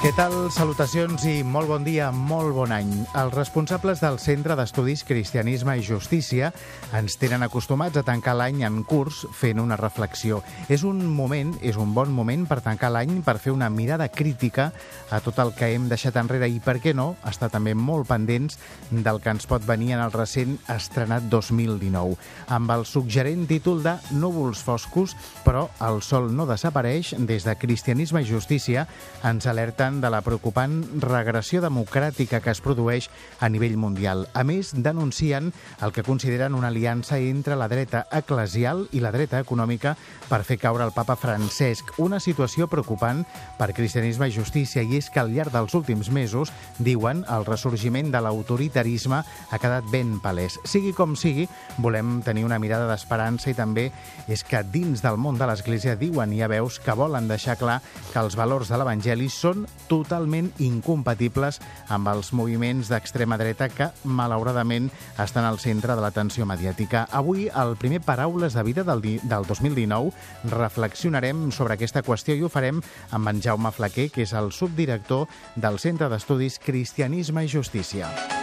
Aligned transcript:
Què 0.00 0.14
tal? 0.16 0.32
Salutacions 0.48 1.26
i 1.28 1.42
molt 1.44 1.68
bon 1.68 1.82
dia, 1.84 2.06
molt 2.08 2.54
bon 2.56 2.70
any. 2.72 2.88
Els 3.20 3.34
responsables 3.34 4.00
del 4.00 4.14
Centre 4.16 4.54
d'Estudis 4.56 5.02
Cristianisme 5.04 5.74
i 5.76 5.82
Justícia 5.84 6.48
ens 6.96 7.18
tenen 7.20 7.44
acostumats 7.44 8.00
a 8.00 8.02
tancar 8.06 8.32
l'any 8.38 8.62
en 8.64 8.78
curs 8.88 9.18
fent 9.36 9.60
una 9.60 9.76
reflexió. 9.76 10.38
És 10.72 10.86
un 10.88 11.02
moment, 11.04 11.50
és 11.60 11.76
un 11.76 11.92
bon 11.92 12.08
moment 12.16 12.46
per 12.48 12.62
tancar 12.64 12.88
l'any, 12.94 13.18
per 13.26 13.34
fer 13.44 13.52
una 13.52 13.68
mirada 13.68 14.06
crítica 14.08 14.70
a 15.12 15.18
tot 15.20 15.36
el 15.44 15.52
que 15.58 15.68
hem 15.74 15.90
deixat 15.92 16.16
enrere 16.16 16.48
i, 16.48 16.62
per 16.64 16.78
què 16.80 16.96
no, 16.96 17.10
estar 17.28 17.50
també 17.52 17.76
molt 17.76 18.08
pendents 18.08 18.56
del 18.88 19.20
que 19.20 19.36
ens 19.36 19.44
pot 19.52 19.68
venir 19.68 19.92
en 19.98 20.06
el 20.06 20.16
recent 20.16 20.56
estrenat 20.72 21.28
2019. 21.28 22.16
Amb 22.48 22.72
el 22.72 22.86
suggerent 22.88 23.44
títol 23.52 23.84
de 23.84 23.98
Núvols 24.16 24.64
foscos, 24.64 25.12
però 25.44 25.68
el 25.90 26.00
sol 26.00 26.32
no 26.32 26.48
desapareix, 26.48 27.12
des 27.28 27.44
de 27.44 27.58
Cristianisme 27.60 28.24
i 28.24 28.32
Justícia 28.32 28.88
ens 29.28 29.44
alerten 29.44 29.89
alerten 29.90 30.00
de 30.00 30.10
la 30.10 30.22
preocupant 30.22 30.84
regressió 31.02 31.60
democràtica 31.60 32.40
que 32.40 32.50
es 32.50 32.60
produeix 32.62 33.08
a 33.40 33.48
nivell 33.48 33.76
mundial. 33.76 34.28
A 34.34 34.44
més, 34.44 34.72
denuncien 34.72 35.52
el 35.82 35.92
que 35.92 36.04
consideren 36.04 36.54
una 36.54 36.68
aliança 36.68 37.18
entre 37.18 37.56
la 37.56 37.68
dreta 37.68 38.06
eclesial 38.12 38.86
i 38.92 39.00
la 39.00 39.10
dreta 39.10 39.40
econòmica 39.40 39.96
per 40.28 40.44
fer 40.44 40.58
caure 40.58 40.84
el 40.84 40.94
papa 40.94 41.16
Francesc. 41.16 41.98
Una 41.98 42.20
situació 42.20 42.68
preocupant 42.68 43.24
per 43.58 43.72
cristianisme 43.74 44.28
i 44.28 44.34
justícia 44.34 44.82
i 44.82 44.96
és 44.98 45.10
que 45.10 45.20
al 45.20 45.32
llarg 45.34 45.52
dels 45.52 45.74
últims 45.74 46.10
mesos, 46.10 46.52
diuen, 46.78 47.24
el 47.28 47.46
ressorgiment 47.46 48.12
de 48.12 48.20
l'autoritarisme 48.20 49.22
ha 49.24 49.58
quedat 49.58 49.84
ben 49.90 50.18
palès. 50.20 50.58
Sigui 50.64 50.92
com 50.94 51.16
sigui, 51.16 51.48
volem 51.78 52.20
tenir 52.22 52.44
una 52.44 52.60
mirada 52.60 52.88
d'esperança 52.90 53.50
i 53.50 53.58
també 53.58 53.90
és 54.28 54.44
que 54.44 54.62
dins 54.62 55.02
del 55.02 55.18
món 55.18 55.38
de 55.38 55.48
l'Església 55.50 55.98
diuen 55.98 56.32
i 56.32 56.42
ha 56.42 56.50
veus 56.50 56.78
que 56.78 56.94
volen 56.94 57.28
deixar 57.28 57.58
clar 57.58 57.80
que 58.12 58.20
els 58.20 58.36
valors 58.38 58.70
de 58.70 58.78
l'Evangeli 58.78 59.30
són 59.30 59.66
totalment 59.90 60.52
incompatibles 60.62 61.60
amb 61.90 62.08
els 62.12 62.32
moviments 62.36 62.90
d'extrema 62.92 63.38
dreta 63.40 63.68
que, 63.72 63.90
malauradament, 64.04 64.88
estan 65.20 65.48
al 65.48 65.60
centre 65.62 65.96
de 65.96 66.04
l'atenció 66.04 66.46
mediàtica. 66.48 67.06
Avui, 67.10 67.48
al 67.50 67.76
primer 67.80 68.00
Paraules 68.06 68.54
de 68.54 68.64
Vida 68.66 68.86
del, 68.86 69.02
del 69.02 69.48
2019, 69.48 70.14
reflexionarem 70.54 71.48
sobre 71.52 71.74
aquesta 71.76 72.04
qüestió 72.06 72.36
i 72.38 72.44
ho 72.46 72.52
farem 72.52 72.82
amb 73.10 73.34
en 73.34 73.42
Jaume 73.42 73.74
Flaquer, 73.74 74.10
que 74.14 74.24
és 74.26 74.36
el 74.38 74.54
subdirector 74.54 75.26
del 75.56 75.82
Centre 75.82 76.08
d'Estudis 76.12 76.60
Cristianisme 76.62 77.44
i 77.44 77.50
Justícia. 77.58 78.39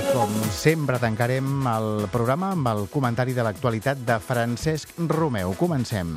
I 0.00 0.02
com 0.14 0.30
sempre 0.54 0.96
tancarem 0.96 1.66
el 1.68 2.06
programa 2.08 2.54
amb 2.54 2.70
el 2.70 2.86
comentari 2.88 3.34
de 3.36 3.44
l'actualitat 3.44 3.98
de 4.08 4.16
Francesc 4.24 4.94
Romeu. 5.10 5.52
Comencem. 5.60 6.14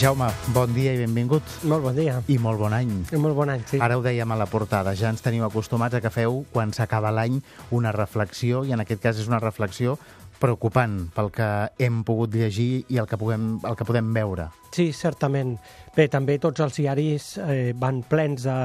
Jaume, 0.00 0.26
bon 0.52 0.74
dia 0.74 0.96
i 0.96 0.98
benvingut. 1.04 1.46
Molt 1.70 1.86
bon 1.86 1.94
dia. 1.94 2.18
I 2.26 2.40
molt 2.42 2.58
bon 2.60 2.74
any. 2.74 2.90
I 3.14 3.20
molt 3.22 3.38
bon 3.38 3.54
any, 3.54 3.62
sí. 3.70 3.78
Ara 3.80 4.00
ho 4.00 4.02
dèiem 4.04 4.34
a 4.34 4.36
la 4.36 4.50
portada, 4.50 4.92
ja 4.98 5.12
ens 5.14 5.22
teniu 5.22 5.46
acostumats 5.46 5.94
a 5.94 6.02
que 6.02 6.10
feu, 6.10 6.42
quan 6.52 6.74
s'acaba 6.74 7.14
l'any, 7.14 7.38
una 7.70 7.94
reflexió, 7.94 8.64
i 8.66 8.74
en 8.74 8.82
aquest 8.82 9.04
cas 9.04 9.22
és 9.22 9.30
una 9.30 9.38
reflexió 9.40 9.94
preocupant 10.40 10.98
pel 11.14 11.30
que 11.34 11.48
hem 11.82 12.02
pogut 12.06 12.34
llegir 12.34 12.84
i 12.92 13.00
el 13.00 13.08
que, 13.08 13.18
puguem, 13.20 13.56
el 13.64 13.76
que 13.78 13.86
podem 13.88 14.12
veure. 14.14 14.50
Sí, 14.74 14.90
certament. 14.92 15.56
Bé, 15.96 16.08
també 16.12 16.38
tots 16.42 16.62
els 16.64 16.78
diaris 16.78 17.34
eh, 17.40 17.72
van 17.78 18.02
plens 18.06 18.44
de, 18.44 18.56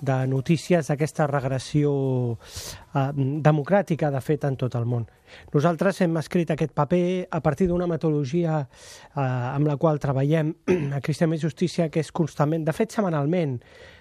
de 0.00 0.16
notícies 0.30 0.88
d'aquesta 0.90 1.26
regressió 1.30 1.92
eh, 2.34 3.10
democràtica, 3.44 4.10
de 4.14 4.22
fet, 4.24 4.46
en 4.48 4.56
tot 4.58 4.74
el 4.78 4.86
món. 4.88 5.06
Nosaltres 5.52 6.00
hem 6.04 6.16
escrit 6.20 6.50
aquest 6.54 6.72
paper 6.76 7.28
a 7.30 7.40
partir 7.44 7.68
d'una 7.68 7.88
metodologia 7.90 8.60
eh, 8.62 9.20
amb 9.20 9.68
la 9.68 9.76
qual 9.76 10.00
treballem 10.02 10.54
a 10.96 11.02
Cristian 11.04 11.34
i 11.34 11.42
Justícia, 11.42 11.88
que 11.90 12.02
és 12.04 12.12
constantment, 12.12 12.66
de 12.66 12.74
fet, 12.76 12.94
setmanalment, 12.94 13.58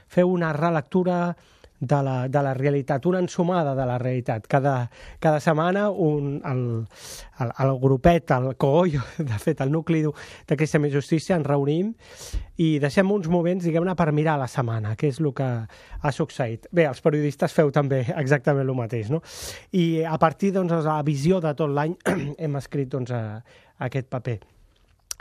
feu 0.07 0.31
una 0.31 0.53
relectura 0.55 1.35
de 1.79 2.01
la, 2.03 2.27
de 2.27 2.41
la 2.43 2.53
realitat, 2.53 3.05
una 3.05 3.19
ensumada 3.19 3.75
de 3.75 3.85
la 3.85 3.97
realitat. 3.97 4.47
Cada, 4.47 4.89
cada 5.19 5.39
setmana 5.39 5.89
un, 5.89 6.41
el, 6.45 6.63
el, 7.39 7.53
el 7.59 7.79
grupet, 7.79 8.31
el 8.31 8.55
coollo, 8.57 9.03
de 9.17 9.39
fet, 9.39 9.61
el 9.61 9.71
nucli 9.71 10.03
Cristian 10.57 10.85
i 10.85 10.91
Justícia, 10.91 11.37
ens 11.37 11.47
reunim 11.47 11.93
i 12.57 12.77
deixem 12.81 13.11
uns 13.13 13.29
moments, 13.29 13.65
diguem-ne, 13.65 13.93
per 13.97 14.09
mirar 14.11 14.37
la 14.41 14.49
setmana, 14.49 14.95
que 14.97 15.11
és 15.11 15.21
el 15.21 15.31
que 15.37 15.47
ha 16.01 16.13
succeït. 16.13 16.67
Bé, 16.73 16.87
els 16.89 17.01
periodistes 17.05 17.53
feu 17.53 17.71
també 17.71 18.03
exactament 18.17 18.65
el 18.65 18.77
mateix, 18.77 19.11
no? 19.13 19.21
I 19.71 20.03
a 20.03 20.17
partir 20.17 20.53
doncs, 20.55 20.73
de 20.73 20.83
la 20.87 21.01
visió 21.05 21.41
de 21.43 21.53
tot 21.57 21.69
l'any 21.69 21.97
hem 22.43 22.57
escrit 22.57 22.89
doncs, 22.89 23.13
a, 23.13 23.41
a 23.77 23.91
aquest 23.91 24.09
paper. 24.09 24.39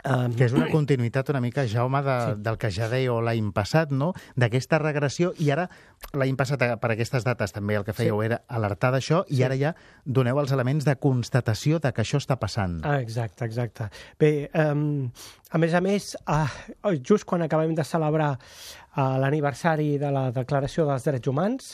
Um, 0.05 0.29
que 0.37 0.45
és 0.45 0.53
una 0.53 0.67
continuïtat 0.69 1.31
una 1.33 1.39
mica, 1.41 1.63
Jaume, 1.67 1.99
de, 2.05 2.15
sí. 2.21 2.41
del 2.45 2.57
que 2.61 2.69
ja 2.71 2.85
dèieu 2.91 3.17
l'any 3.25 3.49
passat, 3.51 3.89
no? 3.89 4.11
d'aquesta 4.37 4.77
regressió, 4.79 5.31
i 5.41 5.49
ara 5.51 5.65
l'any 6.13 6.35
passat 6.37 6.61
eh, 6.61 6.67
per 6.77 6.91
aquestes 6.93 7.25
dates 7.25 7.55
també 7.55 7.79
el 7.79 7.85
que 7.87 7.95
fèieu 7.97 8.21
sí. 8.21 8.27
era 8.29 8.37
alertar 8.59 8.91
d'això, 8.93 9.23
sí. 9.25 9.39
i 9.39 9.43
ara 9.47 9.57
ja 9.57 9.73
doneu 10.05 10.37
els 10.39 10.53
elements 10.53 10.85
de 10.85 10.93
constatació 11.01 11.81
de 11.83 11.91
que 11.91 12.05
això 12.05 12.21
està 12.21 12.37
passant. 12.39 12.77
Ah, 12.85 12.99
exacte, 13.01 13.47
exacte. 13.49 13.89
Bé, 14.21 14.31
um, 14.53 15.09
a 15.49 15.61
més 15.63 15.73
a 15.73 15.81
més, 15.81 16.11
uh, 16.29 16.93
just 17.01 17.25
quan 17.25 17.41
acabem 17.47 17.73
de 17.75 17.85
celebrar 17.87 18.35
uh, 18.37 19.15
l'aniversari 19.17 19.95
de 19.97 20.11
la 20.13 20.27
Declaració 20.35 20.85
dels 20.87 21.09
Drets 21.09 21.33
Humans, 21.33 21.73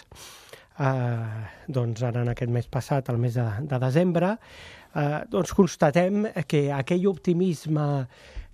uh, 0.80 1.44
doncs 1.68 2.08
ara 2.08 2.24
en 2.24 2.32
aquest 2.32 2.56
mes 2.56 2.72
passat, 2.72 3.12
el 3.12 3.20
mes 3.20 3.36
de, 3.36 3.50
de 3.68 3.82
desembre, 3.84 4.38
eh, 4.96 5.20
doncs 5.30 5.54
constatem 5.58 6.28
que 6.48 6.68
aquell 6.72 7.08
optimisme 7.12 8.08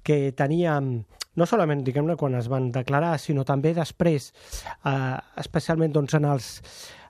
que 0.04 0.32
teníem 0.38 1.00
no 1.40 1.48
solament 1.48 1.84
diguem-ne 1.86 2.18
quan 2.20 2.36
es 2.36 2.50
van 2.52 2.70
declarar, 2.76 3.14
sinó 3.22 3.46
també 3.48 3.74
després, 3.78 4.32
eh, 4.84 5.18
especialment 5.40 5.94
doncs, 5.96 6.16
en 6.18 6.28
els, 6.28 6.50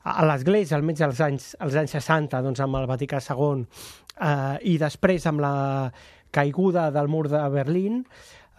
a 0.04 0.26
l'Església, 0.28 0.78
almenys 0.78 1.02
als 1.08 1.22
anys, 1.26 1.50
als 1.60 1.78
anys 1.80 1.96
60, 1.98 2.44
doncs, 2.46 2.62
amb 2.66 2.78
el 2.78 2.90
Vaticà 2.90 3.22
II, 3.24 3.66
eh, 4.20 4.58
i 4.70 4.78
després 4.82 5.26
amb 5.30 5.42
la 5.46 5.56
caiguda 6.36 6.90
del 6.94 7.10
mur 7.10 7.28
de 7.32 7.42
Berlín, 7.50 8.04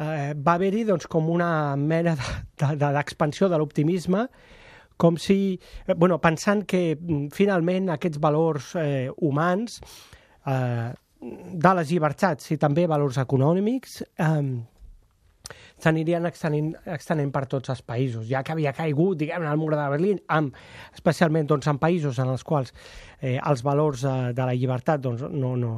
eh, 0.00 0.32
va 0.34 0.56
haver-hi 0.56 0.86
doncs, 0.88 1.06
com 1.06 1.30
una 1.30 1.76
mena 1.76 2.16
d'expansió 2.58 3.46
de, 3.46 3.52
de, 3.52 3.54
de 3.54 3.62
l'optimisme, 3.62 4.26
com 5.00 5.16
si, 5.16 5.58
eh, 5.86 5.94
bueno, 5.94 6.18
pensant 6.20 6.66
que 6.68 6.96
mm, 6.96 7.30
finalment 7.36 7.92
aquests 7.94 8.18
valors 8.20 8.74
eh, 8.80 9.08
humans 9.16 9.78
eh, 9.80 10.18
de 10.46 11.72
les 11.76 11.90
llibertats 11.92 12.50
i 12.54 12.56
també 12.56 12.86
valors 12.88 13.18
econòmics 13.20 14.00
eh, 14.02 14.42
s'anirien 15.80 16.28
extenent, 16.28 16.74
extenent 16.92 17.32
per 17.32 17.46
tots 17.50 17.72
els 17.72 17.82
països, 17.86 18.26
ja 18.28 18.42
que 18.44 18.54
havia 18.54 18.74
caigut, 18.76 19.18
diguem 19.20 19.46
el 19.48 19.60
mur 19.60 19.72
de 19.74 19.88
Berlín, 19.94 20.20
amb, 20.28 20.54
especialment 20.94 21.48
doncs, 21.48 21.68
en 21.70 21.80
països 21.80 22.20
en 22.20 22.30
els 22.32 22.44
quals 22.46 22.72
eh, 23.20 23.38
els 23.38 23.64
valors 23.66 24.04
eh, 24.04 24.16
de 24.36 24.46
la 24.46 24.56
llibertat 24.56 25.02
doncs, 25.04 25.24
no, 25.32 25.54
no, 25.60 25.72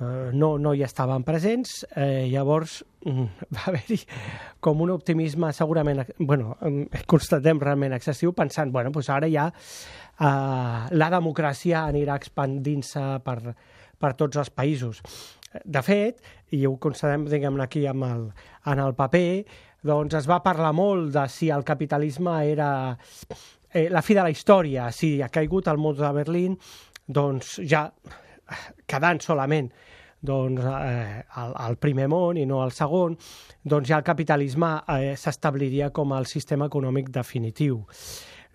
eh, 0.00 0.30
no, 0.32 0.56
no 0.58 0.74
hi 0.74 0.84
estaven 0.86 1.24
presents, 1.26 1.78
eh, 1.94 2.26
llavors 2.32 2.82
mm, 3.04 3.28
va 3.54 3.68
haver-hi 3.72 4.00
com 4.60 4.82
un 4.84 4.94
optimisme 4.96 5.52
segurament, 5.56 6.04
bueno, 6.18 6.56
constatem 7.06 7.60
realment 7.62 7.96
excessiu, 7.96 8.34
pensant, 8.36 8.72
bueno, 8.72 8.92
doncs 8.94 9.12
ara 9.12 9.30
ja 9.32 9.50
eh, 9.52 10.28
la 10.96 11.12
democràcia 11.12 11.86
anirà 11.86 12.16
expandint-se 12.20 13.08
per, 13.24 13.40
per 13.98 14.14
tots 14.18 14.38
els 14.42 14.50
països. 14.50 15.02
De 15.64 15.82
fet, 15.82 16.20
i 16.52 16.64
ho 16.66 16.74
constatem 16.82 17.24
diguem 17.30 17.58
aquí 17.64 17.86
amb 17.88 18.04
el, 18.04 18.28
en 18.72 18.82
el 18.82 18.94
paper, 18.98 19.44
doncs 19.86 20.18
es 20.18 20.28
va 20.28 20.42
parlar 20.44 20.72
molt 20.76 21.12
de 21.14 21.26
si 21.32 21.50
el 21.54 21.64
capitalisme 21.64 22.38
era 22.50 22.70
eh, 23.70 23.88
la 23.90 24.02
fi 24.02 24.16
de 24.18 24.26
la 24.26 24.32
història, 24.32 24.90
si 24.92 25.16
ha 25.22 25.32
caigut 25.32 25.68
el 25.72 25.80
mur 25.80 25.94
de 25.98 26.12
Berlín, 26.16 26.56
doncs 27.06 27.60
ja 27.64 27.86
quedant 28.86 29.22
solament 29.22 29.70
doncs, 30.26 30.62
eh, 30.64 31.22
el, 31.38 31.52
el 31.68 31.76
primer 31.78 32.08
món 32.10 32.38
i 32.40 32.46
no 32.48 32.62
el 32.64 32.72
segon, 32.74 33.16
doncs 33.62 33.90
ja 33.90 34.00
el 34.00 34.06
capitalisme 34.06 34.72
eh, 34.96 35.12
s'establiria 35.18 35.92
com 35.94 36.14
el 36.16 36.26
sistema 36.26 36.66
econòmic 36.70 37.12
definitiu. 37.14 37.82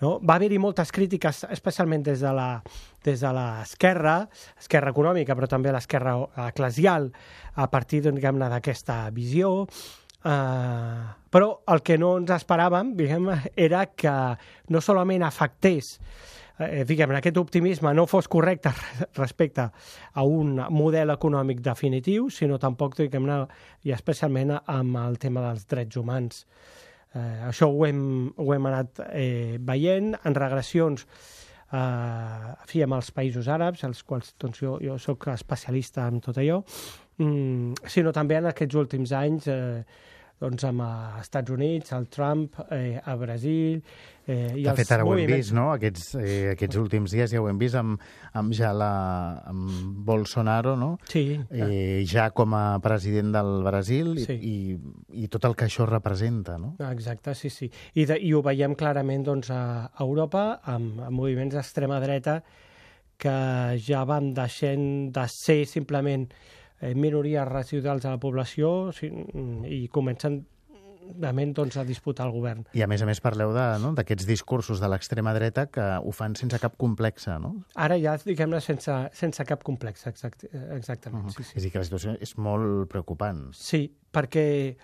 No? 0.02 0.18
Va 0.26 0.36
haver-hi 0.40 0.58
moltes 0.62 0.92
crítiques, 0.92 1.44
especialment 1.54 2.04
des 2.06 2.24
de 2.26 2.34
la 2.34 2.50
des 3.06 3.22
de 3.22 3.32
l'esquerra, 3.34 4.28
esquerra 4.60 4.94
econòmica, 4.94 5.36
però 5.38 5.50
també 5.50 5.72
l'esquerra 5.74 6.18
eclesial, 6.48 7.12
a 7.56 7.68
partir 7.70 8.04
d'aquesta 8.04 9.10
visió. 9.12 9.68
Uh, 10.22 11.02
però 11.34 11.64
el 11.74 11.82
que 11.82 11.98
no 11.98 12.18
ens 12.20 12.30
esperàvem 12.30 12.94
diguem, 12.94 13.32
era 13.56 13.88
que 13.88 14.14
no 14.70 14.82
solament 14.82 15.24
afectés 15.26 15.96
eh, 16.62 16.84
diguem, 16.88 17.14
aquest 17.18 17.38
optimisme 17.42 17.94
no 17.94 18.06
fos 18.10 18.28
correcte 18.32 18.72
respecte 19.22 19.68
a 20.14 20.24
un 20.24 20.60
model 20.70 21.14
econòmic 21.16 21.62
definitiu, 21.66 22.30
sinó 22.30 22.60
tampoc, 22.62 22.98
diguem 23.00 23.30
i 23.84 23.96
especialment 23.96 24.58
amb 24.60 25.02
el 25.02 25.18
tema 25.22 25.48
dels 25.48 25.66
drets 25.66 25.98
humans. 25.98 26.46
Eh, 27.12 27.48
això 27.50 27.68
ho 27.68 27.84
hem, 27.84 28.02
ho 28.40 28.54
hem 28.56 28.68
anat 28.70 29.02
eh, 29.10 29.58
veient 29.68 30.14
en 30.16 30.36
regressions 30.38 31.04
eh, 31.76 32.54
fi, 32.70 32.84
amb 32.86 32.96
els 32.96 33.12
països 33.16 33.50
àrabs, 33.52 33.84
els 33.88 34.04
quals 34.08 34.32
doncs, 34.40 34.62
jo, 34.64 34.78
jo 34.84 34.96
sóc 35.02 35.28
especialista 35.34 36.08
en 36.08 36.22
tot 36.24 36.40
allò, 36.40 36.62
mm, 37.20 37.84
sinó 37.92 38.16
també 38.16 38.40
en 38.40 38.48
aquests 38.52 38.80
últims 38.80 39.12
anys 39.18 39.50
eh, 39.52 39.84
doncs 40.42 40.66
amb 40.66 40.82
els 40.86 41.28
Estats 41.28 41.54
Units, 41.54 41.94
el 41.94 42.08
Trump, 42.10 42.58
eh, 42.72 42.98
a 42.98 43.16
Brasil... 43.20 43.82
Eh, 44.22 44.54
i 44.62 44.64
de 44.64 44.74
fet, 44.78 44.92
ara 44.94 45.04
moviments... 45.04 45.26
ho 45.26 45.34
hem 45.34 45.42
vist, 45.42 45.54
no? 45.58 45.64
Aquests, 45.74 46.04
eh, 46.22 46.52
aquests 46.54 46.78
últims 46.78 47.14
dies 47.14 47.34
ja 47.34 47.42
ho 47.42 47.48
hem 47.50 47.58
vist 47.62 47.78
amb, 47.78 48.02
amb 48.38 48.54
ja 48.56 48.70
la, 48.74 48.92
amb 49.50 49.98
Bolsonaro, 50.08 50.76
no? 50.78 50.92
Sí. 51.10 51.24
Eh, 51.50 52.06
ja 52.10 52.30
com 52.38 52.54
a 52.58 52.64
president 52.84 53.34
del 53.36 53.52
Brasil 53.66 54.14
sí. 54.22 54.38
i, 54.38 54.54
i, 54.54 55.26
i 55.26 55.30
tot 55.34 55.50
el 55.50 55.58
que 55.58 55.68
això 55.68 55.90
representa, 55.90 56.58
no? 56.62 56.76
Exacte, 56.92 57.36
sí, 57.38 57.52
sí. 57.54 57.70
I, 57.94 58.06
de, 58.10 58.18
i 58.22 58.34
ho 58.38 58.42
veiem 58.46 58.78
clarament 58.78 59.26
doncs, 59.28 59.52
a 59.54 59.92
Europa 60.06 60.46
amb, 60.70 61.02
amb 61.10 61.18
moviments 61.18 61.58
d'extrema 61.58 62.00
dreta 62.02 62.40
que 63.22 63.36
ja 63.78 64.06
van 64.10 64.32
deixant 64.38 65.12
de 65.14 65.28
ser 65.30 65.64
simplement 65.70 66.26
eh, 66.30 66.61
minories 66.96 67.48
residuals 67.48 68.04
de 68.04 68.10
la 68.10 68.20
població 68.20 68.92
i 69.02 69.88
comencen 69.94 70.42
realment 71.20 71.54
doncs, 71.56 71.78
a 71.78 71.84
disputar 71.84 72.28
el 72.28 72.34
govern. 72.36 72.66
I 72.78 72.84
a 72.86 72.88
més 72.90 73.02
a 73.04 73.08
més 73.10 73.22
parleu 73.24 73.54
d'aquests 73.54 74.26
no, 74.26 74.30
discursos 74.30 74.82
de 74.82 74.90
l'extrema 74.92 75.34
dreta 75.36 75.68
que 75.74 75.84
ho 76.00 76.14
fan 76.16 76.36
sense 76.40 76.60
cap 76.62 76.78
complexa, 76.80 77.38
no? 77.42 77.54
Ara 77.76 77.98
ja, 78.02 78.16
diguem-ne, 78.24 78.62
sense, 78.64 78.98
sense 79.18 79.46
cap 79.48 79.66
complex, 79.68 80.06
exact, 80.08 80.46
exactament. 80.78 81.26
Uh 81.26 81.30
-huh. 81.30 81.38
sí, 81.38 81.44
sí. 81.44 81.58
És 81.58 81.64
a 81.64 81.66
dir, 81.66 81.72
que 81.72 81.80
la 81.80 81.86
situació 81.86 82.18
és 82.20 82.38
molt 82.38 82.90
preocupant. 82.90 83.50
Sí, 83.54 83.92
perquè... 84.14 84.78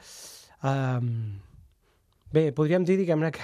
Um, 0.63 1.39
bé, 2.33 2.51
podríem 2.51 2.83
dir, 2.83 2.97
diguem-ne, 2.97 3.31
que, 3.31 3.41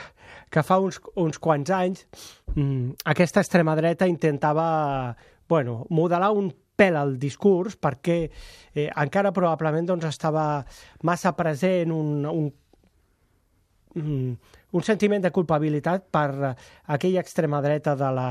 que 0.50 0.64
fa 0.64 0.80
uns, 0.80 1.00
uns 1.16 1.40
quants 1.40 1.70
anys 1.70 2.08
um, 2.56 2.94
aquesta 3.06 3.40
extrema 3.40 3.76
dreta 3.76 4.08
intentava 4.08 5.16
bueno, 5.48 5.86
modelar 5.90 6.32
un 6.32 6.54
pèl 6.76 6.98
al 6.98 7.18
discurs 7.22 7.78
perquè 7.78 8.18
eh, 8.26 8.90
encara 8.90 9.32
probablement 9.36 9.92
doncs, 9.92 10.10
estava 10.10 10.66
massa 11.04 11.36
present 11.38 11.94
un, 11.94 12.26
un, 12.26 12.50
un 14.74 14.84
sentiment 14.84 15.24
de 15.24 15.32
culpabilitat 15.32 16.10
per 16.12 16.30
eh, 16.34 16.54
aquella 16.96 17.22
extrema 17.22 17.62
dreta 17.62 17.96
de 17.96 18.12
la, 18.12 18.28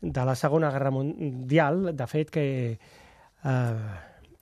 de 0.00 0.24
la 0.24 0.34
Segona 0.34 0.70
Guerra 0.70 0.90
Mundial, 0.90 1.96
de 1.96 2.06
fet, 2.06 2.30
que, 2.30 2.78
eh, 3.44 3.74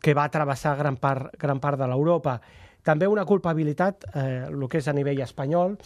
que 0.01 0.15
va 0.15 0.29
travessar 0.31 0.77
gran 0.79 0.97
part, 0.97 1.35
gran 1.41 1.61
part 1.61 1.81
de 1.81 1.89
l'Europa. 1.91 2.39
També 2.85 3.09
una 3.09 3.25
culpabilitat, 3.25 4.11
eh, 4.15 4.45
el 4.51 4.69
que 4.69 4.83
és 4.83 4.89
a 4.89 4.97
nivell 4.97 5.23
espanyol, 5.25 5.79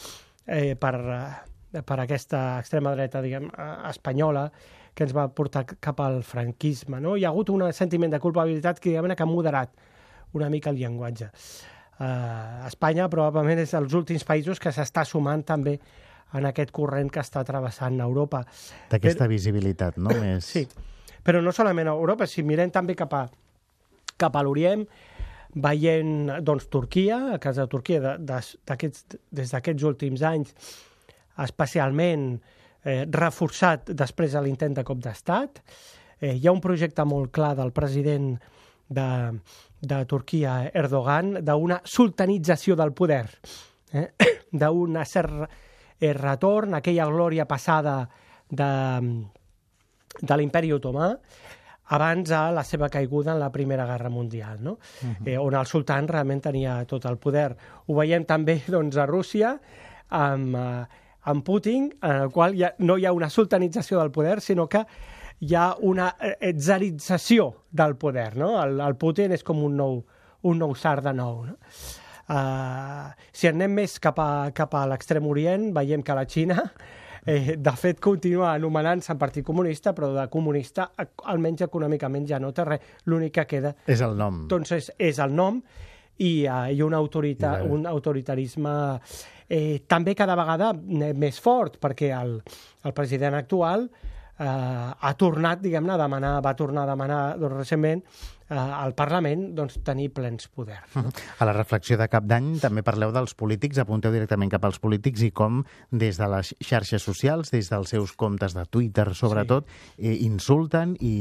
eh, 0.47 0.75
per, 0.75 0.97
eh, 0.99 1.83
per 1.83 2.01
aquesta 2.01 2.59
extrema 2.59 2.95
dreta 2.97 3.23
diguem, 3.23 3.47
eh, 3.47 3.71
espanyola, 3.91 4.51
que 4.99 5.07
ens 5.07 5.15
va 5.15 5.29
portar 5.31 5.63
cap 5.79 6.01
al 6.03 6.25
franquisme. 6.27 6.99
No? 6.99 7.15
Hi 7.15 7.23
ha 7.23 7.31
hagut 7.31 7.53
un 7.55 7.63
sentiment 7.77 8.11
de 8.11 8.19
culpabilitat 8.23 8.81
que, 8.83 8.91
diguem 8.91 9.15
que 9.15 9.23
ha 9.23 9.31
moderat 9.31 9.71
una 10.35 10.49
mica 10.51 10.73
el 10.75 10.81
llenguatge. 10.81 11.31
Uh, 11.99 12.67
Espanya 12.67 13.07
probablement 13.11 13.63
és 13.63 13.75
dels 13.75 13.95
últims 13.95 14.27
països 14.27 14.59
que 14.63 14.73
s'està 14.75 15.05
sumant 15.07 15.45
també 15.47 15.77
en 16.39 16.47
aquest 16.51 16.75
corrent 16.75 17.11
que 17.15 17.23
està 17.23 17.45
travessant 17.47 18.01
Europa. 18.03 18.43
D'aquesta 18.91 19.25
Però... 19.25 19.33
visibilitat, 19.37 20.03
no? 20.03 20.11
Més... 20.25 20.51
Sí, 20.51 20.67
però 21.25 21.43
no 21.45 21.55
solament 21.55 21.91
a 21.91 21.95
Europa, 21.95 22.27
si 22.27 22.43
mirem 22.47 22.75
també 22.75 22.99
cap 22.99 23.15
a, 23.15 23.23
cap 24.19 24.37
a 24.37 24.45
l'Orient, 24.45 24.85
veient 25.63 26.43
doncs, 26.45 26.69
Turquia, 26.73 27.23
a 27.39 27.41
casa 27.43 27.65
de 27.65 27.73
Turquia, 27.73 28.03
de, 28.03 28.15
de, 28.29 28.93
des 29.41 29.55
d'aquests 29.55 29.89
últims 29.89 30.23
anys, 30.27 30.55
especialment 31.47 32.31
eh, 32.37 32.58
reforçat 33.13 33.91
després 33.93 34.33
de 34.33 34.43
l'intent 34.45 34.75
de 34.75 34.85
cop 34.87 35.01
d'estat. 35.05 35.63
Eh, 36.21 36.35
hi 36.35 36.47
ha 36.47 36.55
un 36.55 36.61
projecte 36.61 37.05
molt 37.05 37.33
clar 37.35 37.55
del 37.59 37.73
president 37.73 38.33
de, 38.89 39.09
de 39.81 40.05
Turquia, 40.11 40.71
Erdogan, 40.75 41.37
d'una 41.45 41.81
sultanització 41.85 42.77
del 42.77 42.93
poder, 42.93 43.27
eh? 43.93 44.09
d'un 44.63 44.99
cert 45.05 45.45
eh, 46.01 46.13
retorn, 46.17 46.75
aquella 46.79 47.07
glòria 47.11 47.47
passada 47.47 48.01
de, 48.49 48.73
de 50.21 50.39
l'imperi 50.41 50.73
otomà, 50.73 51.13
abans 51.89 52.33
a 52.37 52.49
la 52.53 52.65
seva 52.69 52.91
caiguda 52.93 53.33
en 53.33 53.41
la 53.41 53.53
Primera 53.53 53.87
Guerra 53.89 54.11
Mundial, 54.13 54.59
no? 54.61 54.73
Uh 54.73 55.09
-huh. 55.09 55.29
eh, 55.29 55.39
on 55.39 55.55
el 55.55 55.67
sultan 55.67 56.09
realment 56.09 56.43
tenia 56.43 56.85
tot 56.85 57.05
el 57.05 57.17
poder. 57.17 57.57
Ho 57.87 57.95
veiem 57.95 58.25
també 58.25 58.63
doncs, 58.67 58.97
a 58.97 59.07
Rússia, 59.07 59.59
amb, 60.09 60.57
eh, 60.57 60.87
amb 61.29 61.45
Putin, 61.45 61.91
en 62.03 62.25
el 62.25 62.31
qual 62.33 62.57
ja, 62.57 62.73
no 62.79 62.97
hi 62.99 63.07
ha 63.07 63.13
una 63.13 63.29
sultanització 63.31 64.01
del 64.01 64.11
poder, 64.11 64.41
sinó 64.41 64.69
que 64.69 64.85
hi 65.41 65.55
ha 65.55 65.71
una 65.87 66.11
eh, 66.21 66.53
zarització 66.59 67.51
del 67.71 67.97
poder. 67.97 68.37
No? 68.37 68.57
El, 68.63 68.81
el 68.81 68.97
Putin 68.97 69.35
és 69.37 69.45
com 69.47 69.61
un 69.65 69.77
nou, 69.79 70.01
un 70.49 70.63
nou 70.63 70.75
sar 70.79 70.99
de 71.05 71.15
nou. 71.15 71.45
No? 71.51 71.59
Uh, 72.29 73.09
si 73.33 73.49
anem 73.49 73.73
més 73.73 73.95
cap 74.05 74.19
a, 74.21 74.31
cap 74.57 74.75
a 74.77 74.85
l'extrem 74.91 75.25
orient, 75.29 75.71
veiem 75.77 76.03
que 76.05 76.17
la 76.17 76.27
Xina, 76.29 76.59
eh, 77.25 77.55
de 77.57 77.77
fet, 77.81 78.03
continua 78.05 78.51
anomenant-se 78.53 79.17
Partit 79.21 79.47
Comunista, 79.47 79.95
però 79.97 80.11
de 80.17 80.27
comunista, 80.33 80.91
almenys 81.33 81.65
econòmicament, 81.69 82.27
ja 82.29 82.41
no 82.43 82.53
té 82.53 82.67
res. 82.69 82.93
L'únic 83.09 83.39
que 83.39 83.47
queda... 83.55 83.73
És 83.89 84.05
el 84.05 84.19
nom. 84.19 84.45
Doncs 84.51 84.77
és, 84.77 84.93
és 85.09 85.23
el 85.25 85.33
nom 85.37 85.63
i, 86.19 86.45
uh, 86.45 86.67
i 86.69 86.85
un, 86.85 86.99
autorita, 86.99 87.59
un 87.65 87.89
autoritarisme 87.89 88.77
eh, 89.49 89.81
també 89.89 90.15
cada 90.15 90.37
vegada 90.39 90.73
més 90.77 91.41
fort, 91.41 91.81
perquè 91.81 92.13
el, 92.17 92.39
el 92.85 92.97
president 92.97 93.39
actual 93.39 93.89
eh, 94.39 94.45
ha 94.45 95.15
tornat, 95.19 95.63
diguem-ne, 95.63 95.95
a 95.95 96.01
demanar, 96.01 96.39
va 96.45 96.55
tornar 96.57 96.85
a 96.85 96.91
demanar 96.93 97.21
doncs, 97.41 97.57
recentment 97.57 98.03
eh, 98.05 98.55
al 98.55 98.95
Parlament 98.99 99.49
doncs, 99.57 99.79
tenir 99.87 100.11
plens 100.15 100.49
poders. 100.53 100.95
No? 100.97 101.11
A 101.39 101.49
la 101.49 101.55
reflexió 101.57 101.99
de 102.01 102.09
cap 102.11 102.27
d'any 102.29 102.55
també 102.63 102.85
parleu 102.87 103.13
dels 103.15 103.35
polítics, 103.39 103.81
apunteu 103.83 104.15
directament 104.15 104.53
cap 104.55 104.69
als 104.69 104.81
polítics 104.83 105.25
i 105.27 105.33
com 105.35 105.63
des 105.91 106.21
de 106.21 106.31
les 106.31 106.55
xarxes 106.61 107.05
socials, 107.05 107.53
des 107.55 107.71
dels 107.73 107.95
seus 107.97 108.15
comptes 108.19 108.57
de 108.57 108.65
Twitter, 108.71 109.11
sobretot, 109.19 109.69
sí. 109.69 109.99
eh, 109.99 110.17
insulten 110.29 110.97
i, 111.01 111.15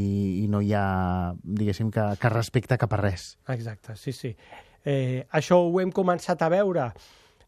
i 0.44 0.48
no 0.52 0.62
hi 0.62 0.74
ha, 0.78 1.34
diguéssim, 1.44 1.92
que, 1.94 2.12
que 2.22 2.34
respecte 2.34 2.80
cap 2.80 2.98
a 2.98 3.04
res. 3.08 3.36
Exacte, 3.54 3.98
sí, 3.98 4.14
sí. 4.16 4.36
Eh, 4.88 5.26
això 5.36 5.60
ho 5.66 5.80
hem 5.82 5.90
començat 5.92 6.42
a 6.46 6.52
veure 6.54 6.92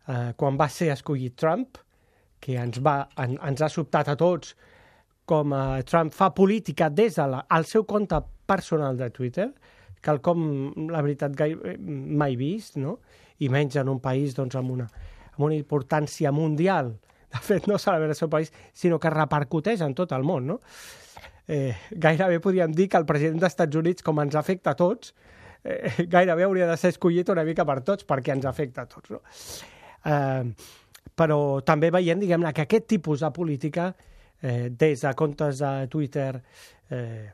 eh, 0.10 0.34
quan 0.36 0.58
va 0.60 0.68
ser 0.74 0.90
escollit 0.94 1.38
Trump, 1.40 1.78
que 2.40 2.58
ens, 2.58 2.82
va, 2.84 3.04
en, 3.20 3.38
ens 3.46 3.62
ha 3.62 3.70
sobtat 3.72 4.10
a 4.12 4.18
tots 4.20 4.56
com 5.30 5.54
eh, 5.54 5.84
Trump 5.86 6.14
fa 6.16 6.32
política 6.36 6.90
des 6.90 7.20
de 7.20 7.64
seu 7.68 7.86
compte 7.86 8.18
personal 8.50 8.98
de 8.98 9.10
Twitter, 9.14 9.52
quelcom, 10.02 10.42
la 10.90 11.04
veritat, 11.06 11.36
gai, 11.36 11.56
mai 11.80 12.36
vist, 12.40 12.80
no? 12.82 12.98
i 13.40 13.50
menys 13.52 13.78
en 13.80 13.92
un 13.92 14.00
país 14.04 14.36
doncs, 14.36 14.58
amb, 14.60 14.72
una, 14.72 14.88
amb 15.36 15.46
una 15.48 15.56
importància 15.56 16.32
mundial. 16.32 16.96
De 17.30 17.40
fet, 17.46 17.68
no 17.70 17.78
solament 17.78 18.10
el 18.10 18.18
seu 18.18 18.30
país, 18.32 18.50
sinó 18.74 18.98
que 19.00 19.12
repercuteix 19.14 19.84
en 19.86 19.94
tot 19.96 20.16
el 20.18 20.26
món. 20.26 20.48
No? 20.50 20.60
Eh, 21.50 21.76
gairebé 21.92 22.40
podríem 22.42 22.74
dir 22.74 22.88
que 22.90 22.98
el 22.98 23.06
president 23.10 23.40
dels 23.42 23.54
Estats 23.54 23.78
Units, 23.78 24.06
com 24.06 24.22
ens 24.24 24.38
afecta 24.40 24.74
a 24.74 24.80
tots, 24.80 25.14
eh, 25.64 26.08
gairebé 26.10 26.48
hauria 26.48 26.68
de 26.70 26.78
ser 26.78 26.96
escollit 26.96 27.30
una 27.30 27.46
mica 27.46 27.68
per 27.70 27.80
tots, 27.86 28.08
perquè 28.08 28.34
ens 28.34 28.50
afecta 28.50 28.88
a 28.88 28.90
tots. 28.90 29.14
No? 29.14 29.22
Eh, 30.06 30.78
però 31.20 31.40
també 31.68 31.90
veiem, 31.92 32.22
diguem-ne, 32.22 32.54
que 32.56 32.64
aquest 32.64 32.88
tipus 32.96 33.26
de 33.26 33.32
política, 33.36 33.90
eh, 34.42 34.70
des 34.70 35.02
de 35.04 35.12
comptes 35.20 35.60
de 35.60 35.74
Twitter, 35.92 36.42
eh, 36.90 37.32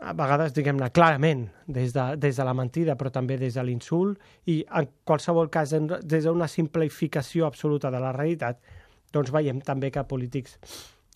a 0.00 0.12
vegades, 0.16 0.52
diguem-ne, 0.56 0.90
clarament, 0.96 1.46
des 1.66 1.92
de, 1.96 2.04
des 2.20 2.36
de 2.36 2.44
la 2.44 2.54
mentida, 2.56 2.96
però 2.96 3.12
també 3.12 3.36
des 3.40 3.56
de 3.56 3.64
l'insult, 3.64 4.20
i 4.48 4.62
en 4.76 4.88
qualsevol 5.04 5.50
cas, 5.52 5.74
des 5.74 6.24
d'una 6.24 6.48
simplificació 6.48 7.46
absoluta 7.46 7.90
de 7.92 8.00
la 8.00 8.12
realitat, 8.16 8.60
doncs 9.12 9.32
veiem 9.32 9.60
també 9.60 9.90
que 9.90 10.04
polítics 10.08 10.56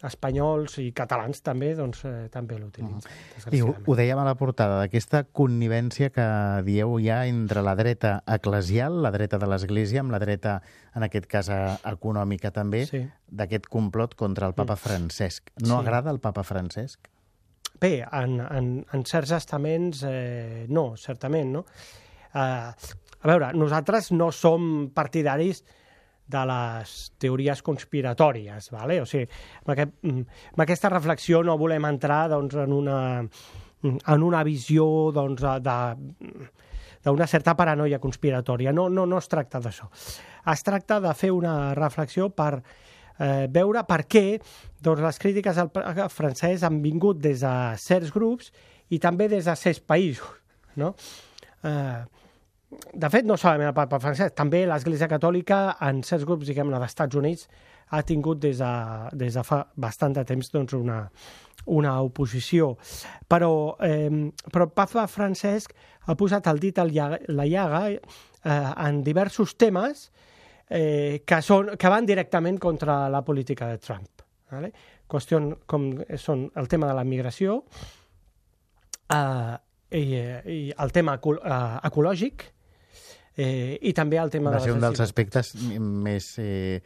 espanyols 0.06 0.78
i 0.82 0.88
catalans 0.96 1.42
també, 1.44 1.72
doncs, 1.78 2.04
eh, 2.08 2.28
també 2.32 2.58
l'utilitzen. 2.58 3.10
Mm. 3.44 3.54
I 3.56 3.62
ho, 3.64 3.74
ho 3.74 3.96
dèiem 3.98 4.20
a 4.20 4.26
la 4.26 4.36
portada, 4.38 4.78
d'aquesta 4.82 5.24
connivència 5.32 6.10
que 6.14 6.26
dieu 6.66 6.96
ja 7.04 7.22
entre 7.30 7.64
la 7.66 7.76
dreta 7.78 8.18
eclesial, 8.36 9.00
la 9.04 9.12
dreta 9.14 9.40
de 9.42 9.48
l'Església, 9.50 10.04
amb 10.04 10.14
la 10.14 10.20
dreta, 10.22 10.60
en 10.94 11.06
aquest 11.08 11.28
cas, 11.30 11.50
econòmica 11.90 12.52
també, 12.54 12.84
sí. 12.88 13.04
d'aquest 13.26 13.68
complot 13.72 14.14
contra 14.18 14.50
el 14.50 14.56
papa 14.56 14.76
Francesc. 14.80 15.50
No 15.64 15.78
sí. 15.78 15.80
agrada 15.82 16.14
el 16.14 16.20
papa 16.24 16.44
Francesc? 16.46 17.10
Bé, 17.80 18.04
en, 18.06 18.38
en, 18.40 18.74
en 18.94 19.06
certs 19.08 19.34
estaments, 19.34 20.04
eh, 20.06 20.66
no, 20.70 20.92
certament, 21.00 21.50
no? 21.58 21.64
Eh, 22.34 23.00
a 23.24 23.30
veure, 23.30 23.50
nosaltres 23.56 24.12
no 24.12 24.30
som 24.32 24.90
partidaris 24.94 25.64
de 26.26 26.42
les 26.48 26.94
teories 27.20 27.60
conspiratòries, 27.62 28.70
vale? 28.72 29.00
o 29.02 29.06
sigui, 29.08 29.26
amb, 29.60 29.70
aquest, 29.74 29.94
mm, 30.02 30.22
amb 30.54 30.64
aquesta 30.64 30.90
reflexió 30.92 31.42
no 31.44 31.58
volem 31.60 31.84
entrar 31.84 32.28
doncs, 32.32 32.56
en, 32.64 32.72
una, 32.72 32.98
en 33.84 34.22
una 34.24 34.42
visió 34.46 34.86
doncs, 35.12 35.44
de, 35.64 35.76
d'una 37.04 37.28
certa 37.28 37.54
paranoia 37.56 38.00
conspiratòria. 38.00 38.72
No, 38.72 38.88
no, 38.88 39.04
no 39.06 39.20
es 39.20 39.28
tracta 39.28 39.60
d'això. 39.60 39.90
Es 40.52 40.64
tracta 40.64 41.00
de 41.04 41.12
fer 41.16 41.30
una 41.34 41.74
reflexió 41.76 42.30
per 42.32 42.62
eh, 43.18 43.46
veure 43.52 43.84
per 43.88 44.04
què 44.08 44.24
doncs, 44.80 45.04
les 45.04 45.20
crítiques 45.20 45.60
al 45.60 45.70
francès 46.12 46.64
han 46.64 46.80
vingut 46.84 47.20
des 47.20 47.44
de 47.44 47.54
certs 47.80 48.12
grups 48.14 48.50
i 48.88 49.00
també 49.00 49.28
des 49.28 49.44
de 49.44 49.56
certs 49.56 49.84
països. 49.84 50.40
No? 50.80 50.94
Eh, 51.64 52.23
de 52.94 53.10
fet, 53.10 53.26
no 53.26 53.36
solament 53.40 53.70
el 53.70 53.76
papa 53.76 54.00
francès, 54.02 54.34
també 54.36 54.64
l'Església 54.66 55.08
Catòlica 55.10 55.76
en 55.84 56.02
certs 56.06 56.26
grups, 56.28 56.48
diguem-ne, 56.48 56.76
dels 56.76 56.92
Estats 56.92 57.18
Units 57.18 57.48
ha 57.94 58.02
tingut 58.06 58.40
des 58.42 58.60
de, 58.60 58.74
des 59.20 59.34
de 59.36 59.44
fa 59.44 59.60
bastant 59.80 60.14
de 60.16 60.24
temps 60.26 60.50
doncs, 60.52 60.74
una, 60.78 61.00
una 61.74 61.94
oposició. 62.02 62.74
Però, 63.28 63.50
eh, 63.84 64.10
però 64.50 64.68
papa 64.72 65.06
Francesc 65.10 65.74
ha 66.06 66.16
posat 66.18 66.48
el 66.52 66.62
dit 66.62 66.78
a 66.78 66.86
la 66.86 67.46
llaga 67.48 67.84
eh, 67.90 68.00
en 68.50 69.02
diversos 69.04 69.56
temes 69.60 70.08
eh, 70.68 71.22
que, 71.26 71.42
són, 71.42 71.74
que 71.78 71.92
van 71.92 72.08
directament 72.08 72.58
contra 72.60 73.04
la 73.12 73.24
política 73.24 73.68
de 73.72 73.78
Trump. 73.78 74.24
Vale? 74.54 74.72
Qüestió 75.10 75.40
com 75.68 75.90
són 76.20 76.48
el 76.56 76.68
tema 76.70 76.88
de 76.88 76.96
la 76.96 77.04
migració, 77.04 77.62
eh, 79.12 79.54
i, 79.94 80.04
i 80.50 80.58
el 80.80 80.92
tema 80.92 81.16
eh, 81.18 81.56
ecològic, 81.88 82.48
eh, 83.36 83.78
i 83.82 83.92
també 83.96 84.20
el 84.20 84.30
tema 84.30 84.52
Va 84.52 84.60
de 84.60 84.68
ser 84.68 84.76
un 84.76 84.84
dels 84.84 85.00
aspectes 85.04 85.54
més... 85.78 86.34
Eh, 86.38 86.82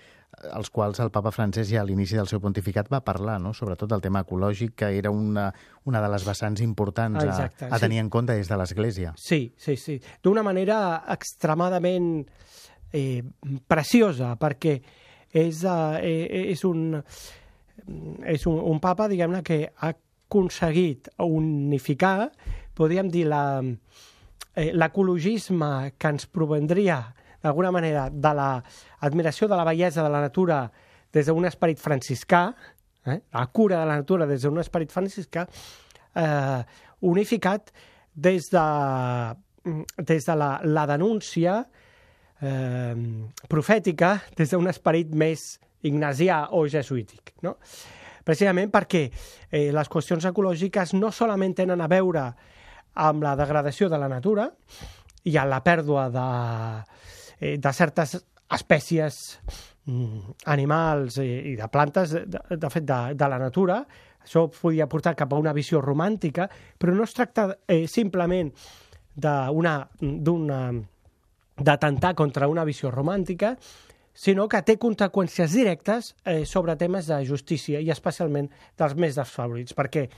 els 0.54 0.68
quals 0.70 1.00
el 1.02 1.10
papa 1.10 1.32
francès 1.34 1.66
ja 1.66 1.80
a 1.82 1.86
l'inici 1.86 2.14
del 2.14 2.28
seu 2.30 2.38
pontificat 2.38 2.86
va 2.92 3.00
parlar, 3.02 3.38
no? 3.42 3.50
sobretot 3.56 3.90
el 3.96 4.02
tema 4.04 4.20
ecològic, 4.22 4.76
que 4.78 4.90
era 4.98 5.10
una, 5.10 5.48
una 5.88 6.02
de 6.04 6.10
les 6.12 6.26
vessants 6.26 6.62
importants 6.62 7.24
Exacte, 7.24 7.66
a, 7.66 7.72
a 7.74 7.80
tenir 7.82 7.98
sí. 7.98 8.04
en 8.04 8.10
compte 8.12 8.36
des 8.38 8.50
de 8.50 8.58
l'Església. 8.60 9.14
Sí, 9.18 9.40
sí, 9.58 9.74
sí. 9.80 9.98
D'una 10.22 10.44
manera 10.46 10.78
extremadament 11.10 12.28
eh, 12.92 13.22
preciosa, 13.66 14.34
perquè 14.38 14.76
és, 15.32 15.64
eh, 15.64 16.52
és, 16.52 16.62
un, 16.68 17.02
és 18.24 18.46
un, 18.46 18.60
un 18.72 18.80
papa, 18.84 19.08
diguem-ne, 19.10 19.42
que 19.42 19.64
ha 19.74 19.92
aconseguit 19.96 21.10
unificar, 21.24 22.30
podríem 22.78 23.10
dir, 23.10 23.26
la, 23.32 23.42
eh, 23.64 23.74
l'ecologisme 24.58 25.92
que 25.98 26.10
ens 26.10 26.26
provendria 26.26 26.98
d'alguna 27.42 27.70
manera 27.70 28.08
de 28.10 28.32
l'admiració 28.34 29.48
de 29.48 29.56
la 29.56 29.66
bellesa 29.66 30.02
de 30.02 30.10
la 30.10 30.22
natura 30.24 30.64
des 31.12 31.26
d'un 31.26 31.46
esperit 31.46 31.78
franciscà, 31.78 32.54
eh, 33.06 33.20
la 33.32 33.46
cura 33.46 33.80
de 33.80 33.86
la 33.86 33.96
natura 34.02 34.26
des 34.26 34.42
d'un 34.42 34.58
esperit 34.58 34.90
franciscà, 34.92 35.46
eh, 36.14 36.62
unificat 37.00 37.70
des 38.14 38.50
de, 38.50 38.66
des 39.96 40.26
de 40.26 40.34
la, 40.34 40.60
la 40.64 40.86
denúncia 40.86 41.62
eh, 42.42 42.94
profètica, 43.48 44.18
des 44.36 44.50
d'un 44.50 44.66
esperit 44.68 45.14
més 45.14 45.58
ignasià 45.86 46.48
o 46.52 46.66
jesuític. 46.66 47.36
No? 47.42 47.56
Precisament 48.26 48.72
perquè 48.74 49.06
eh, 49.08 49.70
les 49.72 49.88
qüestions 49.88 50.26
ecològiques 50.28 50.92
no 50.98 51.12
solament 51.14 51.54
tenen 51.62 51.80
a 51.80 51.88
veure 51.88 52.26
amb 52.26 52.46
la 52.98 53.36
degradació 53.38 53.88
de 53.88 53.98
la 54.00 54.08
natura 54.10 54.48
i 55.24 55.36
amb 55.36 55.52
la 55.52 55.62
pèrdua 55.64 56.08
de, 56.12 56.26
eh, 57.40 57.56
de 57.58 57.72
certes 57.72 58.16
espècies 58.54 59.38
mm, 59.86 60.36
animals 60.54 61.18
i, 61.22 61.56
de 61.58 61.68
plantes, 61.72 62.14
de, 62.26 62.42
de 62.50 62.70
fet, 62.72 62.86
de, 62.88 63.00
de 63.18 63.30
la 63.30 63.40
natura. 63.40 63.82
Això 64.24 64.46
podia 64.52 64.88
portar 64.90 65.14
cap 65.16 65.32
a 65.32 65.40
una 65.40 65.54
visió 65.56 65.80
romàntica, 65.84 66.48
però 66.78 66.94
no 66.94 67.06
es 67.06 67.14
tracta 67.16 67.50
eh, 67.66 67.86
simplement 67.88 68.52
d'una 69.18 69.74
d'atemptar 71.58 72.14
contra 72.14 72.46
una 72.46 72.62
visió 72.62 72.90
romàntica, 72.94 73.56
sinó 74.14 74.48
que 74.50 74.60
té 74.66 74.76
conseqüències 74.78 75.54
directes 75.54 76.12
eh, 76.24 76.44
sobre 76.46 76.76
temes 76.78 77.06
de 77.10 77.18
justícia 77.26 77.80
i 77.82 77.90
especialment 77.94 78.48
dels 78.78 78.94
més 78.98 79.18
desfavorits, 79.18 79.74
perquè 79.78 80.08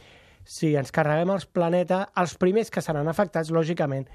si 0.44 0.75
ens 0.78 0.92
carreguem 0.94 1.32
els 1.35 1.47
planeta, 1.47 2.04
els 2.20 2.37
primers 2.40 2.70
que 2.70 2.82
seran 2.85 3.09
afectats, 3.09 3.52
lògicament, 3.54 4.09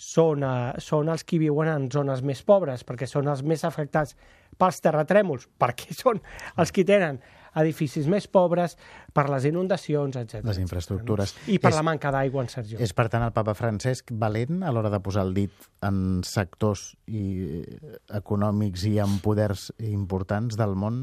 són, 0.00 0.44
uh, 0.46 0.78
són 0.80 1.10
els 1.12 1.24
que 1.26 1.38
viuen 1.40 1.68
en 1.68 1.90
zones 1.92 2.22
més 2.24 2.40
pobres, 2.46 2.84
perquè 2.88 3.08
són 3.08 3.28
els 3.28 3.42
més 3.44 3.64
afectats 3.68 4.16
pels 4.60 4.80
terratrèmols, 4.84 5.48
perquè 5.60 5.94
són 5.96 6.22
els 6.56 6.72
que 6.72 6.86
tenen 6.88 7.20
edificis 7.60 8.06
més 8.06 8.28
pobres, 8.30 8.76
per 9.10 9.24
les 9.30 9.48
inundacions, 9.48 10.14
etc. 10.20 10.44
Les 10.46 10.60
infraestructures. 10.62 11.34
I 11.50 11.58
per 11.58 11.72
és, 11.72 11.78
la 11.80 11.82
manca 11.82 12.12
d'aigua 12.14 12.44
en 12.44 12.50
Sergio. 12.52 12.78
És, 12.78 12.94
per 12.94 13.08
tant, 13.10 13.24
el 13.26 13.34
papa 13.34 13.56
Francesc 13.58 14.12
valent 14.14 14.62
a 14.62 14.70
l'hora 14.70 14.92
de 14.92 15.00
posar 15.02 15.24
el 15.26 15.34
dit 15.34 15.66
en 15.86 16.20
sectors 16.26 16.92
i, 17.10 17.24
eh, 17.58 17.96
econòmics 18.20 18.86
i 18.86 19.00
en 19.02 19.18
poders 19.24 19.72
importants 19.90 20.54
del 20.60 20.76
món? 20.78 21.02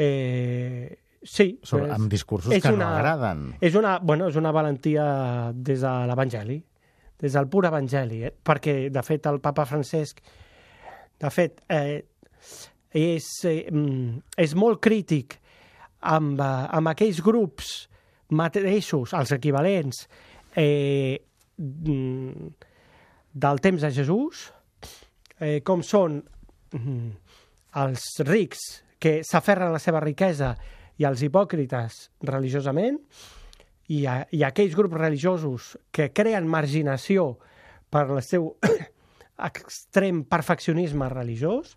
Eh, 0.00 0.96
Sí. 1.22 1.58
Sobre, 1.62 1.86
és, 1.90 1.94
amb 1.98 2.10
discursos 2.12 2.52
que 2.52 2.72
una, 2.72 2.84
no 2.84 2.90
agraden. 2.96 3.42
És 3.60 3.76
una, 3.76 3.98
bueno, 3.98 4.30
és 4.32 4.38
una 4.40 4.52
valentia 4.56 5.04
des 5.52 5.82
de 5.84 5.92
l'Evangeli, 6.08 6.56
des 7.20 7.36
del 7.36 7.48
pur 7.52 7.66
Evangeli, 7.68 8.22
eh? 8.24 8.32
perquè, 8.32 8.88
de 8.92 9.02
fet, 9.04 9.28
el 9.28 9.40
papa 9.44 9.66
Francesc, 9.68 10.22
de 11.20 11.30
fet, 11.34 11.60
eh, 11.68 12.00
és, 12.96 13.28
eh, 13.44 13.68
mm, 13.68 14.32
és 14.40 14.56
molt 14.56 14.80
crític 14.80 15.36
amb, 16.00 16.40
eh, 16.40 16.66
amb 16.78 16.88
aquells 16.94 17.20
grups 17.20 17.74
mateixos, 18.30 19.12
els 19.12 19.32
equivalents, 19.36 20.06
eh, 20.56 21.20
mm, 21.58 22.48
del 23.32 23.60
temps 23.60 23.82
de 23.82 23.90
Jesús, 23.92 24.52
eh, 25.38 25.60
com 25.60 25.82
són 25.82 26.22
mm, 26.72 27.10
els 27.84 28.06
rics 28.26 28.84
que 28.98 29.20
s'aferren 29.24 29.68
a 29.68 29.76
la 29.76 29.82
seva 29.82 30.00
riquesa 30.00 30.54
i 31.00 31.06
els 31.08 31.22
hipòcrites 31.24 32.00
religiosament, 32.28 32.98
i, 33.90 34.04
a, 34.06 34.20
i 34.30 34.44
aquells 34.46 34.76
grups 34.78 34.98
religiosos 35.00 35.74
que 35.90 36.10
creen 36.14 36.46
marginació 36.48 37.32
per 37.90 38.06
el 38.06 38.22
seu 38.22 38.52
extrem 39.50 40.22
perfeccionisme 40.30 41.08
religiós, 41.10 41.74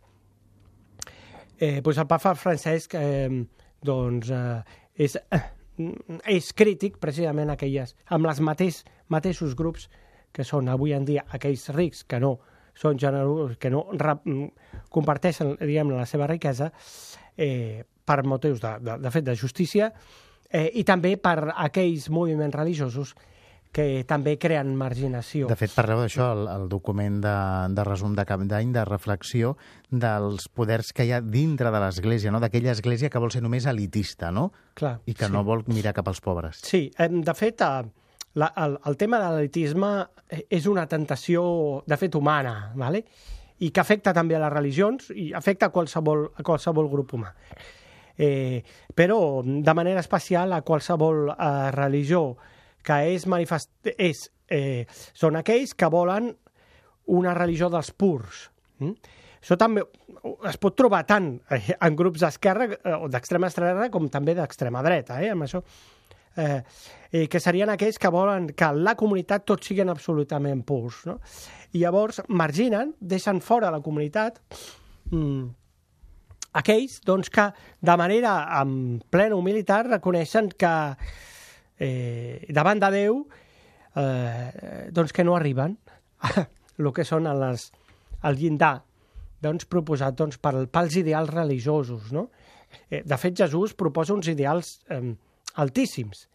eh, 1.57 1.79
doncs 1.81 2.01
el 2.03 2.09
papa 2.09 2.35
Francesc 2.37 2.95
eh, 2.99 3.29
doncs, 3.83 4.29
eh, 4.29 4.79
és, 5.07 5.17
eh, 5.31 5.43
és 6.37 6.51
crític 6.53 6.99
precisament 7.01 7.53
aquelles, 7.53 7.95
amb 8.13 8.29
els 8.29 8.43
mateix, 8.43 8.83
mateixos 9.09 9.55
grups 9.57 9.89
que 10.33 10.45
són 10.45 10.69
avui 10.69 10.93
en 10.93 11.05
dia 11.05 11.25
aquells 11.33 11.69
rics 11.73 12.03
que 12.09 12.19
no 12.21 12.35
són 12.77 12.97
generosos, 12.97 13.57
que 13.61 13.69
no 13.69 13.83
comparteixen 14.93 15.55
diguem 15.61 15.91
la 15.93 16.07
seva 16.09 16.25
riquesa, 16.29 16.71
eh, 17.37 17.83
per 18.05 18.23
motius 18.27 18.61
de, 18.63 18.77
de, 18.83 18.97
de 19.03 19.11
fet 19.11 19.25
de 19.27 19.35
justícia 19.39 19.91
eh, 20.49 20.69
i 20.73 20.83
també 20.87 21.15
per 21.17 21.53
aquells 21.53 22.09
moviments 22.13 22.55
religiosos 22.55 23.15
que 23.73 24.03
també 24.05 24.35
creen 24.37 24.75
marginació. 24.77 25.47
De 25.49 25.57
fet, 25.57 25.71
parleu 25.73 26.03
d'això, 26.03 26.27
el, 26.35 26.43
el 26.51 26.67
document 26.69 27.17
de, 27.23 27.33
de 27.73 27.85
resum 27.87 28.13
de 28.13 28.25
cap 28.29 28.43
d'any, 28.45 28.69
de 28.75 28.83
reflexió 28.85 29.55
dels 29.89 30.45
poders 30.53 30.93
que 30.93 31.07
hi 31.07 31.13
ha 31.15 31.23
dintre 31.25 31.71
de 31.73 31.81
l'Església, 31.81 32.31
no? 32.31 32.41
d'aquella 32.43 32.75
Església 32.77 33.09
que 33.09 33.21
vol 33.23 33.33
ser 33.33 33.41
només 33.41 33.65
elitista, 33.65 34.29
no? 34.31 34.51
Clar, 34.77 34.99
I 35.09 35.17
que 35.17 35.25
sí. 35.25 35.33
no 35.33 35.41
vol 35.47 35.65
mirar 35.73 35.95
cap 35.97 36.13
als 36.13 36.21
pobres. 36.21 36.61
Sí, 36.69 36.85
de 36.93 37.33
fet, 37.33 37.65
eh, 37.65 38.19
la, 38.37 38.53
el, 38.61 38.77
el 38.85 39.01
tema 39.01 39.17
de 39.23 39.33
l'elitisme 39.33 39.93
és 40.53 40.69
una 40.69 40.85
tentació, 40.89 41.43
de 41.89 41.97
fet, 41.97 42.13
humana, 42.13 42.75
¿vale? 42.77 43.07
i 43.63 43.69
que 43.71 43.81
afecta 43.81 44.13
també 44.13 44.35
a 44.35 44.41
les 44.43 44.53
religions 44.53 45.09
i 45.15 45.31
afecta 45.33 45.69
a 45.69 45.73
qualsevol, 45.73 46.27
a 46.35 46.43
qualsevol 46.45 46.89
grup 46.91 47.13
humà 47.15 47.29
eh, 48.17 48.63
però 48.95 49.41
de 49.43 49.73
manera 49.73 50.03
especial 50.03 50.53
a 50.53 50.61
qualsevol 50.61 51.31
eh, 51.33 51.71
religió 51.75 52.35
que 52.83 52.99
és 53.13 53.25
manifest... 53.31 53.71
És, 53.97 54.27
eh, 54.51 54.85
són 55.15 55.39
aquells 55.39 55.73
que 55.75 55.89
volen 55.91 56.33
una 57.13 57.33
religió 57.35 57.69
dels 57.71 57.91
purs. 57.91 58.47
Mm? 58.79 59.19
Això 59.43 59.57
també 59.59 59.83
es 60.47 60.59
pot 60.61 60.75
trobar 60.79 61.01
tant 61.07 61.33
eh, 61.51 61.73
en 61.73 61.97
grups 61.99 62.23
d'esquerra 62.23 62.69
eh, 62.75 62.95
o 62.95 63.09
d'extrema 63.11 63.49
esquerra 63.51 63.89
com 63.91 64.07
també 64.11 64.35
d'extrema 64.37 64.83
dreta, 64.85 65.19
eh, 65.23 65.33
amb 65.33 65.47
això. 65.47 65.63
Eh, 66.35 66.61
eh, 67.11 67.27
que 67.29 67.39
serien 67.43 67.69
aquells 67.69 67.99
que 68.01 68.09
volen 68.09 68.47
que 68.57 68.69
la 68.73 68.95
comunitat 68.97 69.43
tots 69.45 69.67
siguin 69.69 69.91
absolutament 69.93 70.63
purs. 70.65 71.03
No? 71.09 71.19
I 71.73 71.83
llavors 71.83 72.23
marginen, 72.29 72.95
deixen 72.99 73.41
fora 73.43 73.71
la 73.73 73.83
comunitat 73.85 74.39
mm, 75.11 75.43
aquells 76.53 76.99
doncs, 77.05 77.29
que 77.33 77.49
de 77.81 77.95
manera 77.99 78.33
amb 78.59 79.03
plena 79.11 79.37
humilitat 79.37 79.89
reconeixen 79.89 80.51
que 80.57 80.73
eh, 81.79 82.45
davant 82.49 82.81
de 82.81 82.91
Déu 82.93 83.21
eh, 83.97 84.89
doncs 84.93 85.13
que 85.13 85.25
no 85.25 85.35
arriben 85.37 85.77
el 86.77 86.91
que 86.93 87.05
són 87.05 87.29
les, 87.41 87.69
el 88.23 88.39
llindar 88.39 88.75
doncs, 89.43 89.67
proposat 89.69 90.15
doncs, 90.17 90.39
pel, 90.39 90.67
pels 90.71 90.95
ideals 91.01 91.31
religiosos. 91.33 92.11
No? 92.15 92.29
Eh, 92.89 93.03
de 93.03 93.17
fet, 93.19 93.35
Jesús 93.43 93.75
proposa 93.77 94.15
uns 94.15 94.29
ideals 94.31 94.77
eh, 94.89 95.01
altíssims. 95.59 96.27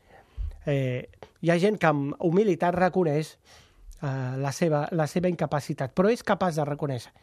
Eh, 0.69 1.09
hi 1.41 1.51
ha 1.51 1.59
gent 1.63 1.79
que 1.81 1.89
amb 1.89 2.19
humilitat 2.29 2.77
reconeix 2.77 3.33
eh, 3.33 4.35
la, 4.43 4.53
seva, 4.53 4.85
la 4.93 5.09
seva 5.09 5.31
incapacitat, 5.33 5.95
però 5.97 6.13
és 6.13 6.27
capaç 6.27 6.61
de 6.61 6.67
reconèixer. 6.69 7.15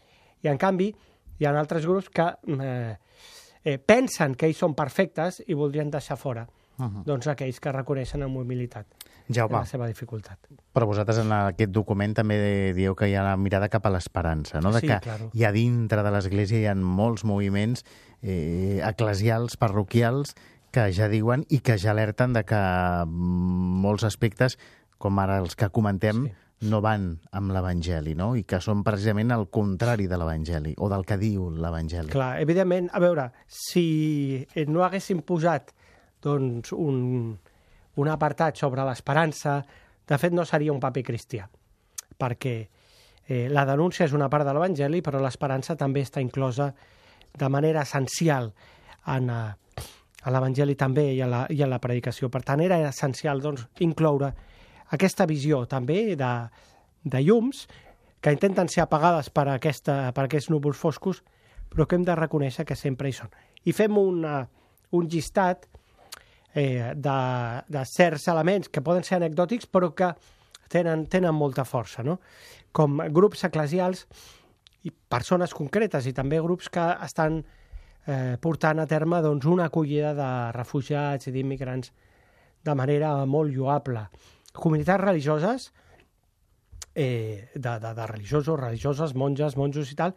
I, 0.41 0.49
en 0.51 0.59
canvi, 0.61 0.91
hi 1.39 1.45
ha 1.45 1.55
altres 1.59 1.85
grups 1.85 2.09
que 2.09 2.27
eh, 2.59 2.97
eh, 3.63 3.77
pensen 3.79 4.35
que 4.35 4.47
ells 4.49 4.61
són 4.61 4.75
perfectes 4.77 5.41
i 5.47 5.57
voldrien 5.57 5.91
deixar 5.91 6.17
fora 6.17 6.45
uh 6.77 6.85
-huh. 6.85 7.03
doncs 7.03 7.27
aquells 7.27 7.59
que 7.59 7.71
reconeixen 7.71 8.23
amb 8.23 8.37
humilitat 8.37 8.85
Jaume, 9.27 9.57
la 9.57 9.65
seva 9.65 9.87
dificultat. 9.87 10.37
Però 10.73 10.85
vosaltres 10.85 11.17
en 11.17 11.31
aquest 11.31 11.71
document 11.71 12.13
també 12.13 12.73
dieu 12.73 12.95
que 12.95 13.07
hi 13.09 13.15
ha 13.15 13.23
la 13.23 13.37
mirada 13.37 13.69
cap 13.69 13.85
a 13.85 13.89
l'esperança, 13.89 14.61
no? 14.61 14.71
de 14.71 14.79
sí, 14.79 14.87
que 14.87 14.99
claro. 14.99 15.31
hi 15.33 15.43
ha 15.43 15.51
dintre 15.51 16.03
de 16.03 16.11
l'Església 16.11 16.59
hi 16.59 16.67
ha 16.67 16.75
molts 16.75 17.23
moviments 17.23 17.83
eh, 18.21 18.81
eclesials, 18.83 19.57
parroquials, 19.57 20.35
que 20.71 20.91
ja 20.91 21.07
diuen 21.07 21.45
i 21.49 21.59
que 21.59 21.77
ja 21.77 21.91
alerten 21.91 22.33
de 22.33 22.43
que 22.43 22.61
molts 23.07 24.03
aspectes, 24.03 24.59
com 24.97 25.17
ara 25.19 25.39
els 25.39 25.55
que 25.55 25.69
comentem, 25.69 26.25
sí. 26.27 26.33
No 26.61 26.79
van 26.81 27.09
amb 27.35 27.51
l'Evangeli, 27.51 28.15
no? 28.15 28.33
I 28.39 28.45
que 28.47 28.61
són 28.63 28.83
precisament 28.85 29.33
el 29.35 29.47
contrari 29.53 30.07
de 30.07 30.17
l'Evangeli, 30.19 30.73
o 30.79 30.89
del 30.91 31.03
que 31.07 31.17
diu 31.19 31.49
l'Evangeli. 31.51 32.13
Clar, 32.13 32.35
evidentment, 32.41 32.87
a 32.93 33.01
veure, 33.03 33.27
si 33.47 34.45
no 34.71 34.85
haguéssim 34.85 35.21
posat 35.27 35.73
doncs, 36.23 36.71
un, 36.71 37.35
un 38.01 38.09
apartat 38.09 38.57
sobre 38.57 38.85
l'esperança, 38.87 39.59
de 40.07 40.17
fet 40.21 40.33
no 40.33 40.45
seria 40.45 40.73
un 40.73 40.79
paper 40.81 41.03
cristià, 41.05 41.45
perquè 42.17 42.55
eh, 43.27 43.47
la 43.49 43.65
denúncia 43.67 44.07
és 44.07 44.15
una 44.15 44.29
part 44.31 44.47
de 44.47 44.55
l'Evangeli, 44.55 45.03
però 45.05 45.21
l'esperança 45.21 45.75
també 45.77 46.05
està 46.05 46.23
inclosa 46.23 46.71
de 47.35 47.51
manera 47.51 47.83
essencial 47.83 48.53
en, 49.11 49.29
eh, 49.29 49.85
a 50.25 50.33
l'Evangeli 50.33 50.73
també 50.79 51.11
i 51.13 51.21
a, 51.21 51.29
la, 51.29 51.45
i 51.53 51.61
a 51.61 51.69
la 51.69 51.81
predicació. 51.83 52.31
Per 52.33 52.41
tant, 52.47 52.63
era 52.63 52.79
essencial 52.87 53.43
doncs, 53.43 53.67
incloure 53.85 54.31
aquesta 54.93 55.25
visió 55.25 55.63
també 55.69 56.15
de, 56.19 56.33
de 57.03 57.23
llums 57.23 57.65
que 58.21 58.33
intenten 58.33 58.69
ser 58.69 58.83
apagades 58.83 59.29
per, 59.29 59.47
aquesta, 59.53 60.11
per 60.13 60.25
aquests 60.25 60.49
núvols 60.49 60.77
foscos, 60.77 61.21
però 61.69 61.85
que 61.85 61.97
hem 61.97 62.05
de 62.05 62.15
reconèixer 62.17 62.65
que 62.65 62.77
sempre 62.77 63.09
hi 63.09 63.13
són. 63.13 63.33
I 63.65 63.73
fem 63.73 63.97
una, 63.97 64.39
un 64.97 65.09
llistat 65.09 65.67
eh, 66.53 66.93
de, 66.95 67.17
de 67.67 67.83
certs 67.85 68.27
elements 68.33 68.69
que 68.69 68.81
poden 68.81 69.05
ser 69.05 69.19
anecdòtics 69.19 69.69
però 69.69 69.91
que 69.93 70.13
tenen, 70.71 71.05
tenen 71.11 71.35
molta 71.35 71.65
força, 71.67 72.03
no? 72.03 72.19
com 72.75 72.97
grups 73.13 73.45
eclesials 73.47 74.05
i 74.85 74.91
persones 74.91 75.53
concretes 75.55 76.07
i 76.09 76.13
també 76.13 76.41
grups 76.43 76.69
que 76.69 76.85
estan 77.05 77.39
eh, 77.41 78.35
portant 78.41 78.81
a 78.81 78.87
terme 78.89 79.21
doncs, 79.23 79.47
una 79.49 79.69
acollida 79.69 80.13
de 80.17 80.29
refugiats 80.55 81.29
i 81.29 81.33
d'immigrants 81.35 81.93
de 82.65 82.75
manera 82.75 83.13
molt 83.29 83.53
lloable. 83.53 84.07
Comunitats 84.55 85.03
religioses, 85.03 85.71
eh, 86.95 87.49
de, 87.53 87.73
de, 87.79 87.93
de 87.93 88.07
religiosos, 88.07 88.59
religioses, 88.59 89.13
monges, 89.15 89.57
monjos 89.59 89.91
i 89.91 89.99
tal, 89.99 90.15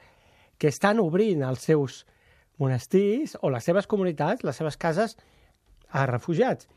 que 0.59 0.71
estan 0.71 1.02
obrint 1.02 1.42
els 1.47 1.66
seus 1.66 2.04
monestirs 2.59 3.37
o 3.42 3.50
les 3.54 3.64
seves 3.64 3.87
comunitats, 3.87 4.45
les 4.47 4.57
seves 4.57 4.78
cases, 4.78 5.16
a 5.90 6.07
refugiats. 6.07 6.68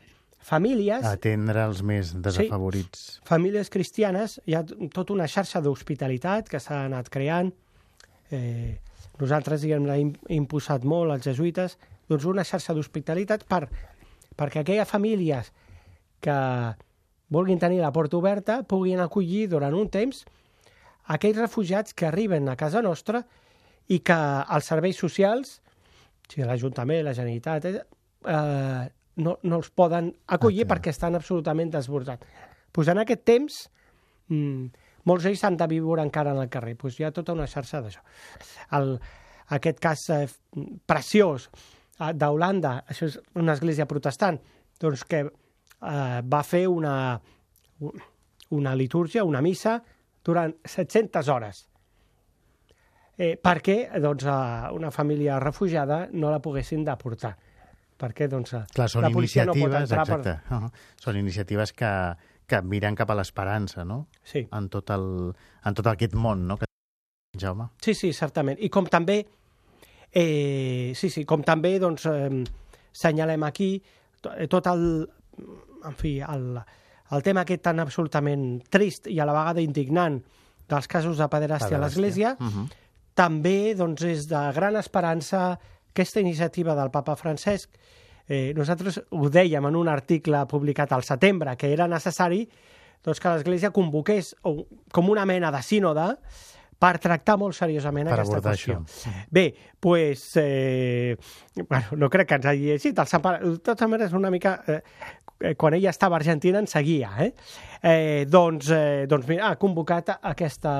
Famílies... 0.42 1.04
Atendre 1.06 1.62
els 1.68 1.82
més 1.86 2.12
desafavorits. 2.18 3.02
Sí, 3.14 3.26
famílies 3.28 3.70
cristianes, 3.70 4.40
hi 4.46 4.56
ha 4.58 4.64
tota 4.66 5.14
una 5.14 5.28
xarxa 5.30 5.62
d'hospitalitat 5.62 6.50
que 6.50 6.58
s'ha 6.62 6.82
anat 6.88 7.10
creant. 7.14 7.52
Eh, 8.34 8.78
nosaltres 9.20 9.62
hi 9.62 9.74
hem 9.76 10.14
imposat 10.34 10.86
molt 10.88 11.14
als 11.14 11.28
jesuïtes, 11.30 11.76
doncs 12.10 12.26
una 12.26 12.46
xarxa 12.46 12.74
d'hospitalitat 12.74 13.46
per, 13.46 13.68
perquè 14.34 14.62
aquelles 14.62 14.90
famílies 14.90 15.52
que 16.22 16.38
vulguin 17.32 17.60
tenir 17.60 17.80
la 17.80 17.92
porta 17.92 18.18
oberta 18.18 18.60
puguin 18.68 19.00
acollir 19.00 19.46
durant 19.48 19.74
un 19.74 19.88
temps 19.92 20.24
aquells 21.14 21.40
refugiats 21.40 21.94
que 21.94 22.06
arriben 22.06 22.48
a 22.48 22.56
casa 22.56 22.82
nostra 22.84 23.22
i 23.90 23.98
que 24.04 24.16
els 24.54 24.68
serveis 24.68 24.98
socials, 24.98 25.56
sigui, 26.28 26.46
l'Ajuntament, 26.46 27.02
la 27.04 27.14
Generalitat, 27.16 27.66
eh, 27.66 28.84
no, 29.16 29.34
no 29.42 29.58
els 29.58 29.72
poden 29.74 30.12
acollir 30.32 30.66
ah, 30.66 30.70
perquè 30.74 30.92
estan 30.94 31.18
absolutament 31.18 31.72
desbordats. 31.72 32.24
Pues 32.72 32.88
en 32.88 33.02
aquest 33.02 33.26
temps, 33.28 33.58
mmm, 34.30 34.86
molts 35.10 35.26
d'ells 35.26 35.42
han 35.44 35.58
de 35.60 35.68
viure 35.68 36.04
encara 36.04 36.32
en 36.32 36.40
el 36.40 36.48
carrer. 36.52 36.76
Pues 36.78 36.96
hi 36.98 37.04
ha 37.04 37.12
tota 37.12 37.34
una 37.34 37.48
xarxa 37.50 37.82
d'això. 37.84 38.00
Aquest 39.52 39.82
cas 39.82 40.06
eh, 40.14 40.24
preciós 40.88 41.50
eh, 41.98 42.12
d'Holanda, 42.14 42.78
això 42.88 43.10
és 43.10 43.18
una 43.36 43.58
església 43.58 43.88
protestant, 43.90 44.38
doncs 44.80 45.04
que 45.04 45.26
eh, 45.82 46.22
va 46.22 46.42
fer 46.46 46.66
una, 46.68 46.94
una 48.50 48.74
litúrgia, 48.74 49.24
una 49.24 49.42
missa, 49.42 49.80
durant 50.22 50.54
700 50.64 51.28
hores 51.28 51.66
eh, 53.18 53.36
perquè 53.38 54.00
doncs, 54.00 54.26
una 54.74 54.90
família 54.90 55.38
refugiada 55.42 56.06
no 56.12 56.30
la 56.30 56.40
poguessin 56.42 56.84
deportar 56.86 57.32
perquè 58.02 58.26
doncs, 58.26 58.56
Clar, 58.74 58.88
són 58.90 59.04
la 59.06 59.12
policia 59.14 59.44
no 59.46 59.54
pot 59.54 59.76
entrar 59.78 60.02
exacte. 60.02 60.34
per... 60.48 60.56
Uh 60.56 60.64
-huh. 60.64 60.70
Són 60.98 61.16
iniciatives 61.16 61.72
que, 61.72 61.90
que 62.46 62.62
miren 62.62 62.96
cap 62.96 63.10
a 63.10 63.14
l'esperança, 63.14 63.84
no? 63.84 64.08
Sí. 64.24 64.48
En 64.50 64.68
tot, 64.68 64.90
el, 64.90 65.32
en 65.64 65.74
tot 65.74 65.86
aquest 65.86 66.14
món, 66.14 66.46
no? 66.46 66.56
Que... 66.56 66.66
Jaume. 67.38 67.68
Sí, 67.80 67.94
sí, 67.94 68.12
certament. 68.12 68.58
I 68.60 68.68
com 68.68 68.86
també, 68.86 69.24
eh, 70.10 70.92
sí, 70.94 71.10
sí, 71.10 71.24
com 71.24 71.42
també 71.42 71.78
doncs, 71.78 72.06
eh, 72.06 72.44
senyalem 72.92 73.42
aquí 73.44 73.82
tot 74.48 74.66
el, 74.66 75.08
en 75.84 75.96
fi, 75.98 76.20
el, 76.20 76.60
el 77.12 77.22
tema 77.22 77.44
aquest 77.46 77.62
tan 77.68 77.82
absolutament 77.82 78.62
trist 78.72 79.08
i 79.10 79.18
a 79.20 79.26
la 79.28 79.36
vegada 79.36 79.64
indignant 79.64 80.20
dels 80.68 80.88
casos 80.88 81.18
de 81.18 81.28
pederàstia, 81.28 81.76
a 81.76 81.82
l'Església, 81.82 82.36
uh 82.38 82.46
-huh. 82.46 82.66
també 83.14 83.74
doncs, 83.74 84.02
és 84.02 84.28
de 84.28 84.52
gran 84.54 84.76
esperança 84.76 85.58
aquesta 85.90 86.20
iniciativa 86.20 86.74
del 86.74 86.90
papa 86.90 87.16
Francesc, 87.16 87.70
eh, 88.28 88.52
nosaltres 88.54 89.02
ho 89.10 89.28
dèiem 89.28 89.66
en 89.66 89.76
un 89.76 89.88
article 89.88 90.46
publicat 90.46 90.92
al 90.92 91.02
setembre, 91.02 91.56
que 91.56 91.72
era 91.72 91.88
necessari 91.88 92.48
doncs, 93.02 93.20
que 93.20 93.28
l'Església 93.28 93.70
convoqués 93.70 94.36
com 94.92 95.10
una 95.10 95.26
mena 95.26 95.50
de 95.50 95.62
sínode 95.62 96.16
per 96.82 96.96
tractar 97.02 97.38
molt 97.38 97.54
seriosament 97.56 98.10
per 98.10 98.18
aquesta 98.18 98.42
qüestió. 98.42 98.80
Això. 98.82 99.12
Bé, 99.30 99.46
pues, 99.80 100.24
eh, 100.42 101.16
bueno, 101.62 101.98
no 102.00 102.10
crec 102.10 102.28
que 102.28 102.40
ens 102.40 102.48
hagi 102.50 102.72
llegit. 102.72 102.98
El 102.98 103.10
Sant 103.10 103.22
Pare, 103.22 103.42
de 103.44 103.58
totes 103.58 103.88
maneres, 103.88 104.16
una 104.18 104.32
mica... 104.34 104.58
Eh, 104.66 104.82
quan 105.58 105.74
ella 105.74 105.90
estava 105.90 106.14
a 106.14 106.20
Argentina 106.20 106.60
en 106.62 106.68
seguia, 106.70 107.08
eh? 107.18 107.32
eh 107.82 108.26
doncs, 108.30 108.68
eh, 108.70 109.06
doncs 109.10 109.26
mira, 109.26 109.48
ha 109.48 109.58
convocat 109.58 110.12
aquesta, 110.30 110.74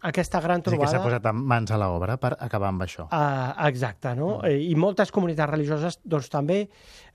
aquesta 0.00 0.40
gran 0.40 0.62
trobada... 0.62 0.88
És 0.88 0.92
que 0.92 0.98
s'ha 0.98 1.04
posat 1.04 1.30
mans 1.36 1.72
a 1.72 1.80
l'obra 1.80 2.16
per 2.20 2.34
acabar 2.38 2.70
amb 2.72 2.86
això. 2.86 3.08
Uh, 3.10 3.52
exacte, 3.68 4.14
no? 4.18 4.38
Mm. 4.40 4.68
I 4.72 4.76
moltes 4.78 5.12
comunitats 5.14 5.52
religioses 5.52 6.00
doncs, 6.04 6.30
també 6.32 6.64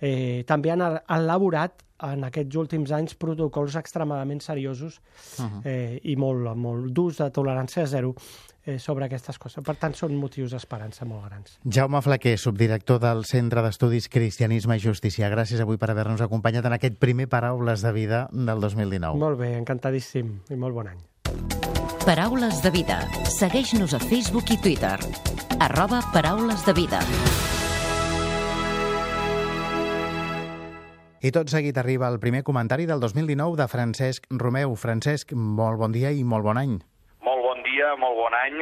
eh, 0.02 0.44
també 0.48 0.74
han 0.74 0.84
elaborat 1.02 1.84
en 2.02 2.26
aquests 2.26 2.58
últims 2.58 2.92
anys 2.96 3.14
protocols 3.20 3.76
extremadament 3.78 4.42
seriosos 4.42 5.02
uh 5.38 5.46
-huh. 5.46 5.62
eh, 5.66 6.00
i 6.04 6.16
molt, 6.16 6.56
molt 6.56 6.92
durs 6.92 7.18
de 7.18 7.30
tolerància 7.30 7.86
zero 7.86 8.16
eh, 8.66 8.80
sobre 8.80 9.06
aquestes 9.06 9.38
coses. 9.38 9.64
Per 9.64 9.76
tant, 9.76 9.94
són 9.94 10.16
motius 10.16 10.52
d'esperança 10.52 11.06
molt 11.06 11.26
grans. 11.26 11.60
Jaume 11.64 12.02
Flaquer, 12.02 12.38
subdirector 12.38 13.00
del 13.00 13.26
Centre 13.26 13.62
d'Estudis 13.62 14.10
Cristianisme 14.10 14.76
i 14.76 14.80
Justícia. 14.80 15.30
Gràcies 15.30 15.62
avui 15.62 15.78
per 15.78 15.92
haver-nos 15.92 16.22
acompanyat 16.22 16.66
en 16.66 16.74
aquest 16.74 16.98
primer 16.98 17.28
Paraules 17.28 17.82
de 17.82 17.92
Vida 17.92 18.30
del 18.32 18.60
2019. 18.60 19.18
Molt 19.18 19.40
bé, 19.40 19.58
encantadíssim 19.58 20.42
i 20.50 20.56
molt 20.56 20.74
bon 20.74 20.88
any. 20.88 21.71
Paraules 22.02 22.64
de 22.66 22.72
vida. 22.74 22.96
Segueix-nos 23.30 23.94
a 23.94 24.00
Facebook 24.02 24.50
i 24.50 24.58
Twitter. 24.58 24.98
Arroba 25.62 26.00
Paraules 26.10 26.64
de 26.66 26.74
vida. 26.74 26.98
I 31.22 31.30
tot 31.30 31.54
seguit 31.54 31.78
arriba 31.78 32.10
el 32.10 32.18
primer 32.18 32.42
comentari 32.42 32.88
del 32.90 32.98
2019 33.06 33.54
de 33.62 33.68
Francesc 33.70 34.26
Romeu. 34.34 34.74
Francesc, 34.74 35.36
molt 35.38 35.78
bon 35.78 35.94
dia 35.94 36.10
i 36.10 36.26
molt 36.26 36.42
bon 36.50 36.58
any. 36.58 36.74
Molt 37.22 37.46
bon 37.46 37.62
dia, 37.70 37.94
molt 38.02 38.18
bon 38.18 38.34
any. 38.34 38.58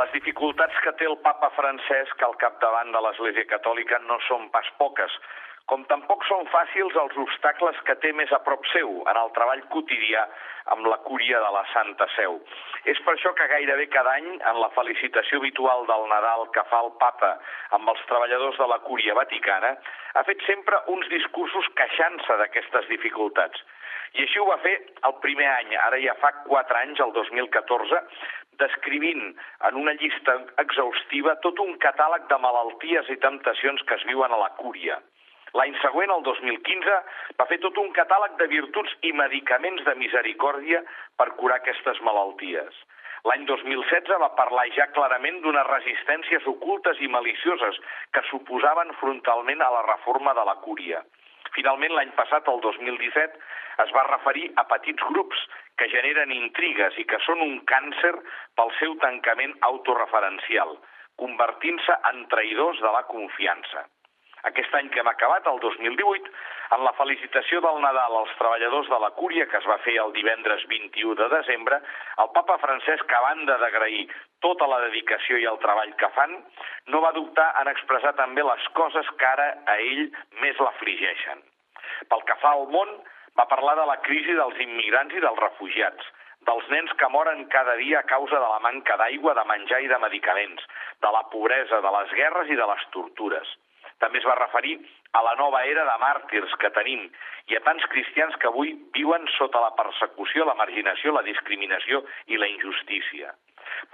Les 0.00 0.16
dificultats 0.16 0.80
que 0.80 0.96
té 0.96 1.04
el 1.04 1.20
papa 1.20 1.52
Francesc 1.52 2.24
al 2.24 2.40
capdavant 2.40 2.88
de 2.96 3.04
l'Església 3.04 3.44
Catòlica 3.52 4.00
no 4.08 4.16
són 4.30 4.48
pas 4.48 4.72
poques 4.80 5.20
com 5.70 5.84
tampoc 5.90 6.24
són 6.26 6.48
fàcils 6.52 6.96
els 7.00 7.14
obstacles 7.20 7.76
que 7.86 7.94
té 8.02 8.10
més 8.16 8.32
a 8.32 8.40
prop 8.44 8.64
seu 8.72 8.96
en 9.12 9.20
el 9.20 9.30
treball 9.36 9.62
quotidià 9.72 10.24
amb 10.74 10.86
la 10.86 10.98
cúria 11.06 11.40
de 11.42 11.50
la 11.54 11.64
Santa 11.72 12.06
Seu. 12.16 12.38
És 12.84 12.98
per 13.06 13.14
això 13.14 13.32
que 13.38 13.48
gairebé 13.50 13.88
cada 13.90 14.14
any, 14.18 14.28
en 14.38 14.60
la 14.60 14.70
felicitació 14.76 15.38
habitual 15.38 15.86
del 15.90 16.08
Nadal 16.10 16.48
que 16.54 16.64
fa 16.70 16.82
el 16.86 16.92
papa 17.02 17.36
amb 17.78 17.88
els 17.92 18.02
treballadors 18.10 18.58
de 18.58 18.68
la 18.70 18.80
cúria 18.86 19.14
vaticana, 19.18 19.76
ha 20.14 20.24
fet 20.28 20.42
sempre 20.46 20.82
uns 20.94 21.08
discursos 21.12 21.68
queixant-se 21.78 22.38
d'aquestes 22.40 22.88
dificultats. 22.90 23.62
I 24.12 24.26
així 24.26 24.40
ho 24.42 24.46
va 24.50 24.60
fer 24.60 24.74
el 25.08 25.14
primer 25.24 25.48
any, 25.48 25.74
ara 25.86 25.98
ja 26.02 26.14
fa 26.20 26.32
quatre 26.44 26.78
anys, 26.82 27.00
el 27.00 27.14
2014, 27.16 28.02
descrivint 28.60 29.32
en 29.68 29.78
una 29.80 29.94
llista 29.96 30.36
exhaustiva 30.60 31.38
tot 31.46 31.58
un 31.64 31.78
catàleg 31.80 32.28
de 32.28 32.38
malalties 32.42 33.08
i 33.14 33.16
temptacions 33.22 33.82
que 33.88 33.96
es 33.96 34.04
viuen 34.10 34.32
a 34.32 34.40
la 34.42 34.50
cúria. 34.58 35.00
L'any 35.58 35.74
següent, 35.82 36.10
el 36.14 36.22
2015, 36.24 36.98
va 37.40 37.46
fer 37.50 37.58
tot 37.64 37.76
un 37.82 37.90
catàleg 37.96 38.38
de 38.40 38.48
virtuts 38.52 38.94
i 39.08 39.12
medicaments 39.12 39.84
de 39.84 39.94
misericòrdia 40.00 40.80
per 41.20 41.34
curar 41.40 41.58
aquestes 41.60 42.00
malalties. 42.06 42.78
L'any 43.28 43.44
2016 43.46 44.18
va 44.22 44.32
parlar 44.38 44.64
ja 44.76 44.88
clarament 44.96 45.42
d'unes 45.42 45.68
resistències 45.68 46.48
ocultes 46.54 47.02
i 47.04 47.10
malicioses 47.16 47.78
que 48.16 48.24
suposaven 48.30 48.90
frontalment 49.02 49.62
a 49.62 49.70
la 49.76 49.84
reforma 49.90 50.34
de 50.38 50.46
la 50.48 50.56
cúria. 50.64 51.04
Finalment, 51.54 51.92
l'any 51.94 52.10
passat, 52.16 52.48
el 52.48 52.60
2017, 52.64 53.38
es 53.84 53.94
va 53.94 54.08
referir 54.08 54.48
a 54.56 54.64
petits 54.72 55.04
grups 55.12 55.46
que 55.78 55.90
generen 55.92 56.32
intrigues 56.34 56.98
i 56.98 57.04
que 57.08 57.20
són 57.26 57.44
un 57.44 57.58
càncer 57.68 58.14
pel 58.58 58.72
seu 58.80 58.96
tancament 59.04 59.54
autorreferencial, 59.68 60.78
convertint-se 61.20 61.98
en 62.10 62.24
traïdors 62.32 62.80
de 62.80 62.92
la 62.96 63.04
confiança. 63.12 63.84
Aquest 64.48 64.74
any 64.74 64.88
que 64.90 64.98
hem 64.98 65.08
acabat, 65.10 65.46
el 65.46 65.60
2018, 65.62 66.30
en 66.74 66.82
la 66.82 66.92
felicitació 66.98 67.60
del 67.62 67.78
Nadal 67.84 68.16
als 68.18 68.32
treballadors 68.40 68.88
de 68.90 68.98
la 69.04 69.10
Cúria, 69.14 69.46
que 69.46 69.58
es 69.60 69.68
va 69.70 69.78
fer 69.84 69.94
el 70.02 70.14
divendres 70.16 70.64
21 70.72 71.14
de 71.20 71.28
desembre, 71.30 71.78
el 72.24 72.30
papa 72.34 72.58
Francesc, 72.62 73.12
a 73.12 73.20
banda 73.28 73.58
d'agrair 73.62 74.08
tota 74.42 74.66
la 74.66 74.80
dedicació 74.88 75.38
i 75.38 75.46
el 75.46 75.60
treball 75.62 75.94
que 76.00 76.10
fan, 76.16 76.34
no 76.90 77.04
va 77.06 77.14
dubtar 77.14 77.52
en 77.62 77.70
expressar 77.70 78.16
també 78.18 78.42
les 78.42 78.66
coses 78.78 79.14
que 79.20 79.30
ara 79.30 79.48
a 79.70 79.78
ell 79.78 80.08
més 80.42 80.58
l'afligeixen. 80.58 81.46
Pel 82.10 82.26
que 82.26 82.38
fa 82.42 82.56
al 82.56 82.66
món, 82.74 82.96
va 83.38 83.48
parlar 83.48 83.76
de 83.78 83.86
la 83.88 84.00
crisi 84.02 84.34
dels 84.36 84.58
immigrants 84.66 85.14
i 85.14 85.22
dels 85.22 85.38
refugiats, 85.38 86.08
dels 86.48 86.66
nens 86.74 86.90
que 86.98 87.08
moren 87.14 87.44
cada 87.52 87.76
dia 87.78 88.00
a 88.00 88.08
causa 88.10 88.40
de 88.42 88.48
la 88.54 88.58
manca 88.64 88.98
d'aigua, 88.98 89.34
de 89.38 89.44
menjar 89.48 89.80
i 89.84 89.90
de 89.92 89.98
medicaments, 90.02 90.66
de 91.04 91.12
la 91.14 91.22
pobresa, 91.30 91.80
de 91.84 91.92
les 91.98 92.16
guerres 92.18 92.50
i 92.50 92.58
de 92.58 92.66
les 92.72 92.88
tortures. 92.96 93.58
També 94.02 94.18
es 94.18 94.26
va 94.26 94.38
referir 94.38 94.74
a 95.18 95.22
la 95.22 95.34
nova 95.38 95.62
era 95.70 95.84
de 95.86 95.94
màrtirs 96.02 96.54
que 96.60 96.72
tenim 96.74 97.06
i 97.52 97.56
a 97.56 97.62
tants 97.66 97.86
cristians 97.94 98.36
que 98.42 98.50
avui 98.50 98.74
viuen 98.96 99.28
sota 99.36 99.62
la 99.62 99.72
persecució, 99.78 100.46
la 100.48 100.58
marginació, 100.58 101.14
la 101.14 101.24
discriminació 101.26 102.02
i 102.26 102.40
la 102.40 102.50
injustícia. 102.50 103.32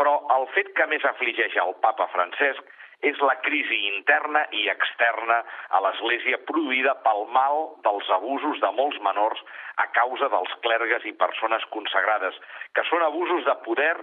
Però 0.00 0.14
el 0.34 0.46
fet 0.54 0.72
que 0.76 0.86
més 0.90 1.04
afligeix 1.04 1.56
al 1.60 1.74
papa 1.84 2.08
Francesc 2.14 2.74
és 3.06 3.18
la 3.22 3.36
crisi 3.44 3.76
interna 3.86 4.42
i 4.58 4.64
externa 4.72 5.38
a 5.70 5.80
l'Església 5.84 6.40
produïda 6.48 6.96
pel 7.04 7.26
mal 7.34 7.68
dels 7.84 8.08
abusos 8.16 8.58
de 8.64 8.70
molts 8.74 8.98
menors 9.04 9.42
a 9.78 9.86
causa 9.94 10.30
dels 10.32 10.54
clergues 10.64 11.04
i 11.06 11.14
persones 11.20 11.66
consagrades, 11.74 12.34
que 12.74 12.82
són 12.90 13.04
abusos 13.06 13.44
de 13.46 13.54
poder, 13.66 13.94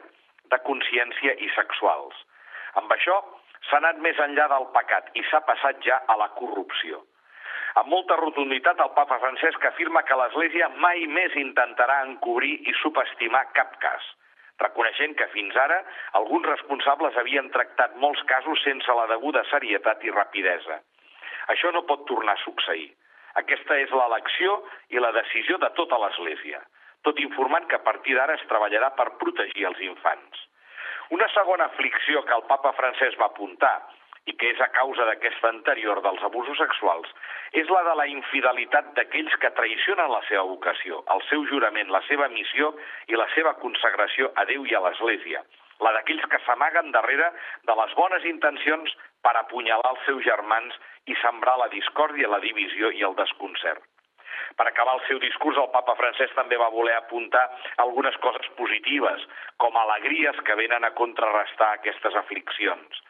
de 0.53 0.61
consciència 0.69 1.35
i 1.43 1.49
sexuals. 1.57 2.15
Amb 2.79 2.91
això, 2.95 3.19
s'ha 3.67 3.81
anat 3.81 3.99
més 4.05 4.19
enllà 4.27 4.47
del 4.51 4.67
pecat 4.77 5.11
i 5.19 5.23
s'ha 5.29 5.41
passat 5.49 5.81
ja 5.85 6.01
a 6.07 6.17
la 6.21 6.29
corrupció. 6.39 7.01
Amb 7.79 7.89
molta 7.91 8.15
rotunditat, 8.19 8.79
el 8.79 8.91
papa 8.95 9.17
Francesc 9.19 9.65
afirma 9.67 10.03
que 10.07 10.15
l'Església 10.19 10.69
mai 10.83 11.07
més 11.11 11.33
intentarà 11.41 11.97
encobrir 12.05 12.53
i 12.69 12.75
subestimar 12.81 13.41
cap 13.57 13.73
cas, 13.83 14.05
reconeixent 14.63 15.15
que 15.19 15.27
fins 15.33 15.57
ara 15.59 15.81
alguns 16.19 16.47
responsables 16.47 17.17
havien 17.19 17.49
tractat 17.55 17.97
molts 18.03 18.23
casos 18.31 18.63
sense 18.63 18.95
la 18.99 19.09
deguda 19.11 19.43
serietat 19.49 20.05
i 20.07 20.13
rapidesa. 20.15 20.79
Això 21.51 21.71
no 21.75 21.83
pot 21.89 22.07
tornar 22.07 22.37
a 22.37 22.43
succeir. 22.45 22.87
Aquesta 23.41 23.75
és 23.83 23.91
l'elecció 23.91 24.55
i 24.95 25.03
la 25.03 25.11
decisió 25.11 25.59
de 25.59 25.69
tota 25.75 25.99
l'Església, 25.99 26.61
tot 27.03 27.19
informant 27.19 27.67
que 27.67 27.75
a 27.75 27.83
partir 27.83 28.15
d'ara 28.15 28.39
es 28.39 28.47
treballarà 28.47 28.93
per 28.95 29.11
protegir 29.19 29.67
els 29.67 29.81
infants. 29.83 30.45
Una 31.13 31.27
segona 31.33 31.65
aflicció 31.65 32.23
que 32.25 32.33
el 32.33 32.43
papa 32.49 32.71
francès 32.73 33.17
va 33.19 33.29
apuntar 33.29 33.75
i 34.25 34.33
que 34.33 34.49
és 34.49 34.61
a 34.63 34.71
causa 34.73 35.05
d'aquesta 35.05 35.51
anterior 35.53 36.01
dels 36.01 36.23
abusos 36.25 36.57
sexuals, 36.57 37.11
és 37.53 37.69
la 37.69 37.83
de 37.85 37.93
la 37.99 38.07
infidelitat 38.09 38.89
d'aquells 38.97 39.35
que 39.43 39.53
traicionen 39.59 40.09
la 40.09 40.23
seva 40.29 40.47
vocació, 40.49 41.03
el 41.13 41.21
seu 41.29 41.45
jurament, 41.51 41.91
la 41.93 42.01
seva 42.07 42.29
missió 42.33 42.71
i 43.07 43.19
la 43.21 43.27
seva 43.35 43.53
consagració 43.61 44.31
a 44.33 44.47
Déu 44.49 44.65
i 44.65 44.73
a 44.73 44.81
l'Església, 44.87 45.43
la 45.85 45.93
d'aquells 45.93 46.25
que 46.31 46.41
s'amaguen 46.45 46.89
darrere 46.95 47.29
de 47.69 47.77
les 47.81 47.93
bones 48.01 48.25
intencions 48.25 48.97
per 49.21 49.35
apunyalar 49.37 49.93
els 49.93 50.05
seus 50.09 50.25
germans 50.25 50.73
i 51.05 51.17
sembrar 51.21 51.59
la 51.61 51.69
discòrdia, 51.69 52.31
la 52.31 52.41
divisió 52.41 52.89
i 52.97 53.05
el 53.05 53.13
desconcert. 53.21 53.85
Per 54.57 54.67
acabar 54.67 54.95
el 54.97 55.03
seu 55.07 55.19
discurs, 55.23 55.57
el 55.57 55.71
papa 55.73 55.95
francès 55.99 56.33
també 56.37 56.59
va 56.61 56.71
voler 56.73 56.95
apuntar 56.97 57.43
algunes 57.83 58.17
coses 58.23 58.47
positives, 58.59 59.25
com 59.57 59.77
alegries 59.81 60.39
que 60.47 60.57
venen 60.61 60.85
a 60.85 60.93
contrarrestar 60.99 61.73
aquestes 61.73 62.15
afliccions. 62.21 63.01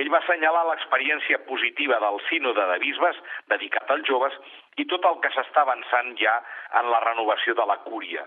Ell 0.00 0.08
va 0.12 0.22
assenyalar 0.22 0.64
l'experiència 0.68 1.42
positiva 1.48 1.98
del 2.00 2.20
sínode 2.28 2.64
de 2.70 2.78
bisbes 2.84 3.18
dedicat 3.52 3.90
als 3.92 4.06
joves 4.08 4.36
i 4.80 4.86
tot 4.92 5.04
el 5.08 5.18
que 5.24 5.32
s'està 5.34 5.66
avançant 5.66 6.14
ja 6.20 6.38
en 6.80 6.88
la 6.92 7.00
renovació 7.04 7.56
de 7.58 7.66
la 7.68 7.78
cúria. 7.88 8.24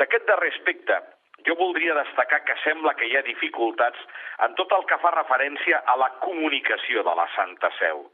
D'aquest 0.00 0.26
darrer 0.26 0.50
aspecte, 0.54 0.98
jo 1.46 1.54
voldria 1.58 1.94
destacar 1.98 2.42
que 2.48 2.58
sembla 2.64 2.96
que 2.98 3.06
hi 3.06 3.14
ha 3.16 3.26
dificultats 3.28 4.02
en 4.46 4.58
tot 4.58 4.74
el 4.78 4.84
que 4.90 4.98
fa 5.04 5.14
referència 5.14 5.82
a 5.86 5.96
la 6.02 6.10
comunicació 6.24 7.06
de 7.06 7.14
la 7.20 7.28
Santa 7.36 7.70
Seu 7.78 8.04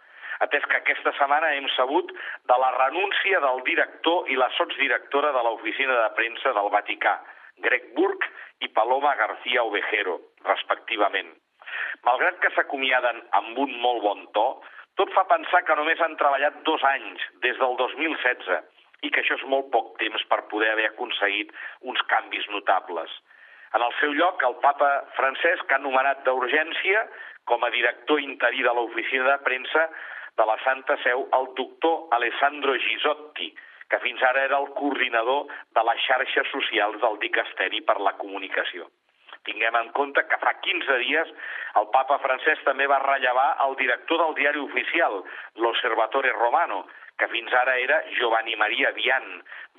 atès 0.44 0.64
que 0.70 0.78
aquesta 0.78 1.12
setmana 1.18 1.50
hem 1.56 1.68
sabut 1.74 2.12
de 2.50 2.58
la 2.62 2.70
renúncia 2.76 3.40
del 3.44 3.62
director 3.66 4.30
i 4.30 4.38
la 4.38 4.50
sotsdirectora 4.56 5.32
de 5.34 5.42
l'oficina 5.46 5.98
de 6.02 6.08
premsa 6.18 6.54
del 6.56 6.70
Vaticà, 6.74 7.18
Greg 7.64 7.92
Burke 7.94 8.30
i 8.62 8.68
Paloma 8.68 9.14
García 9.18 9.64
Ovejero, 9.66 10.18
respectivament. 10.46 11.30
Malgrat 12.06 12.38
que 12.42 12.50
s'acomiaden 12.54 13.22
amb 13.40 13.58
un 13.58 13.74
molt 13.82 14.02
bon 14.02 14.26
to, 14.34 14.48
tot 14.98 15.12
fa 15.14 15.26
pensar 15.30 15.62
que 15.66 15.76
només 15.78 16.00
han 16.02 16.16
treballat 16.18 16.62
dos 16.66 16.82
anys, 16.86 17.22
des 17.44 17.58
del 17.58 17.76
2016, 17.78 18.62
i 19.06 19.10
que 19.14 19.22
això 19.22 19.36
és 19.38 19.46
molt 19.46 19.70
poc 19.74 19.92
temps 20.00 20.24
per 20.30 20.44
poder 20.50 20.72
haver 20.72 20.88
aconseguit 20.88 21.52
uns 21.86 22.00
canvis 22.10 22.48
notables. 22.50 23.10
En 23.76 23.84
el 23.84 23.92
seu 24.00 24.14
lloc, 24.16 24.42
el 24.42 24.56
papa 24.62 24.88
Francesc 25.14 25.72
ha 25.72 25.78
nomenat 25.82 26.24
d'urgència 26.26 27.04
com 27.48 27.64
a 27.64 27.70
director 27.70 28.20
interí 28.20 28.64
de 28.64 28.72
l'oficina 28.74 29.28
de 29.28 29.42
premsa 29.44 29.84
de 30.38 30.46
la 30.46 30.58
Santa 30.64 30.96
Seu 31.02 31.26
el 31.38 31.50
doctor 31.58 32.06
Alessandro 32.14 32.76
Gisotti, 32.86 33.50
que 33.90 33.98
fins 34.04 34.22
ara 34.22 34.44
era 34.44 34.60
el 34.62 34.70
coordinador 34.78 35.48
de 35.74 35.84
les 35.90 36.00
xarxes 36.06 36.48
socials 36.52 37.00
del 37.02 37.18
Dicasteri 37.24 37.80
per 37.88 37.98
la 38.04 38.14
Comunicació. 38.20 38.86
Tinguem 39.48 39.76
en 39.80 39.90
compte 39.96 40.24
que 40.28 40.38
fa 40.42 40.52
15 40.60 40.98
dies 41.02 41.30
el 41.80 41.88
papa 41.94 42.18
francès 42.24 42.60
també 42.66 42.88
va 42.90 43.00
rellevar 43.04 43.48
el 43.64 43.76
director 43.80 44.20
del 44.22 44.36
diari 44.38 44.60
oficial, 44.60 45.22
l'Osservatore 45.56 46.34
Romano, 46.36 46.84
que 47.18 47.28
fins 47.32 47.52
ara 47.60 47.78
era 47.80 48.02
Giovanni 48.18 48.56
Maria 48.60 48.92
Vian, 48.96 49.28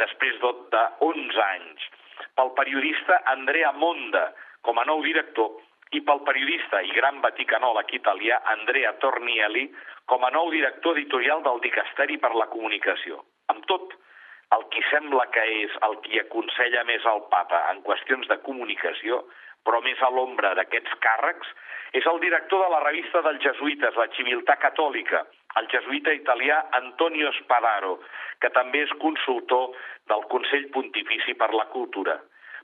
després 0.01 0.39
de 0.43 0.83
11 1.07 1.41
anys. 1.45 1.87
Pel 2.35 2.51
periodista 2.57 3.21
Andrea 3.31 3.71
Monda, 3.71 4.29
com 4.65 4.79
a 4.79 4.85
nou 4.89 5.03
director, 5.05 5.53
i 5.97 6.01
pel 6.05 6.21
periodista 6.25 6.81
i 6.85 6.91
gran 6.93 7.21
vaticanòleg 7.23 7.93
italià 7.97 8.41
Andrea 8.53 8.93
Tornielli 9.01 9.65
com 10.11 10.25
a 10.25 10.29
nou 10.33 10.51
director 10.53 10.97
editorial 10.97 11.41
del 11.45 11.61
Dicasteri 11.65 12.19
per 12.21 12.35
la 12.37 12.49
Comunicació. 12.53 13.23
Amb 13.53 13.65
tot, 13.71 13.95
el 14.55 14.65
qui 14.73 14.83
sembla 14.89 15.25
que 15.33 15.45
és 15.63 15.73
el 15.87 15.97
qui 16.05 16.21
aconsella 16.21 16.85
més 16.85 17.05
al 17.09 17.25
papa 17.33 17.63
en 17.71 17.81
qüestions 17.85 18.29
de 18.29 18.37
comunicació, 18.45 19.23
però 19.65 19.81
més 19.85 20.01
a 20.01 20.09
l'ombra 20.13 20.53
d'aquests 20.57 20.95
càrrecs, 21.03 21.49
és 21.97 22.05
el 22.05 22.19
director 22.21 22.63
de 22.63 22.69
la 22.73 22.81
revista 22.85 23.21
dels 23.25 23.41
jesuïtes, 23.43 23.97
la 23.97 24.09
Civiltà 24.15 24.55
Catòlica, 24.61 25.23
el 25.61 25.69
jesuïta 25.73 26.13
italià 26.13 26.59
Antonio 26.77 27.31
Spadaro, 27.41 27.97
que 28.41 28.51
també 28.53 28.83
és 28.85 28.97
consultor 29.01 29.73
del 30.09 30.25
Consell 30.33 30.69
Pontifici 30.73 31.33
per 31.37 31.49
la 31.53 31.65
Cultura. 31.73 32.19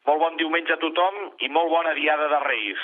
Molt 0.05 0.21
bon 0.21 0.35
diumenge 0.37 0.75
a 0.75 0.77
tothom 0.81 1.15
i 1.41 1.49
molt 1.49 1.71
bona 1.73 1.95
diada 1.97 2.29
de 2.29 2.39
Reis. 2.45 2.81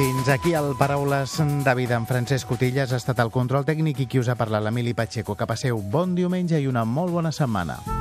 Fins 0.00 0.30
aquí 0.32 0.54
el 0.54 0.76
Paraules 0.78 1.34
de 1.64 1.74
Vida 1.74 1.98
amb 1.98 2.08
Francesc 2.08 2.48
Cotillas. 2.48 2.94
Ha 2.94 3.02
estat 3.02 3.18
el 3.20 3.34
control 3.34 3.66
tècnic 3.68 4.00
i 4.00 4.06
qui 4.08 4.22
us 4.22 4.30
ha 4.30 4.38
parlat, 4.38 4.64
l'Emili 4.64 4.94
Pacheco. 4.94 5.36
Que 5.36 5.50
passeu 5.50 5.82
bon 5.82 6.14
diumenge 6.16 6.56
i 6.56 6.70
una 6.70 6.86
molt 6.88 7.12
bona 7.12 7.34
setmana. 7.34 7.99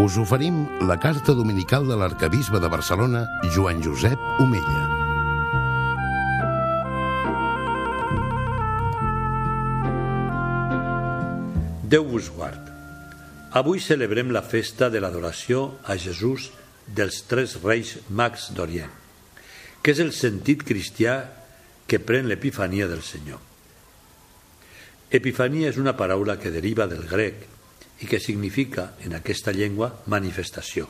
Us 0.00 0.16
oferim 0.16 0.62
la 0.88 0.94
carta 0.96 1.34
dominical 1.36 1.84
de 1.84 1.96
l'arcabisbe 2.00 2.56
de 2.56 2.68
Barcelona, 2.72 3.20
Joan 3.52 3.82
Josep 3.84 4.22
Omella. 4.40 4.84
Déu 11.84 12.08
vos 12.08 12.30
guard. 12.32 12.72
Avui 13.52 13.84
celebrem 13.84 14.32
la 14.32 14.40
festa 14.40 14.88
de 14.88 15.04
l'adoració 15.04 15.66
a 15.84 15.98
Jesús 16.00 16.48
dels 16.88 17.20
tres 17.28 17.58
reis 17.60 17.98
mags 18.08 18.48
d'Orient, 18.56 18.96
que 19.84 19.92
és 19.92 20.00
el 20.00 20.16
sentit 20.16 20.64
cristià 20.64 21.20
que 21.84 22.00
pren 22.00 22.30
l'epifania 22.30 22.88
del 22.88 23.04
Senyor. 23.04 23.44
Epifania 25.12 25.68
és 25.68 25.76
una 25.76 25.98
paraula 25.98 26.40
que 26.40 26.56
deriva 26.56 26.88
del 26.88 27.04
grec 27.04 27.50
i 28.00 28.08
que 28.08 28.20
significa, 28.20 28.94
en 29.04 29.14
aquesta 29.18 29.52
llengua, 29.52 29.90
manifestació. 30.06 30.88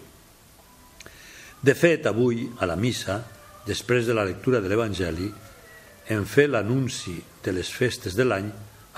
De 1.60 1.74
fet, 1.76 2.06
avui, 2.08 2.46
a 2.58 2.66
la 2.70 2.76
missa, 2.76 3.20
després 3.66 4.06
de 4.06 4.14
la 4.16 4.24
lectura 4.24 4.62
de 4.62 4.70
l'Evangeli, 4.70 5.28
en 6.10 6.24
fer 6.26 6.48
l'anunci 6.48 7.18
de 7.44 7.52
les 7.52 7.68
festes 7.70 8.16
de 8.16 8.24
l'any, 8.24 8.48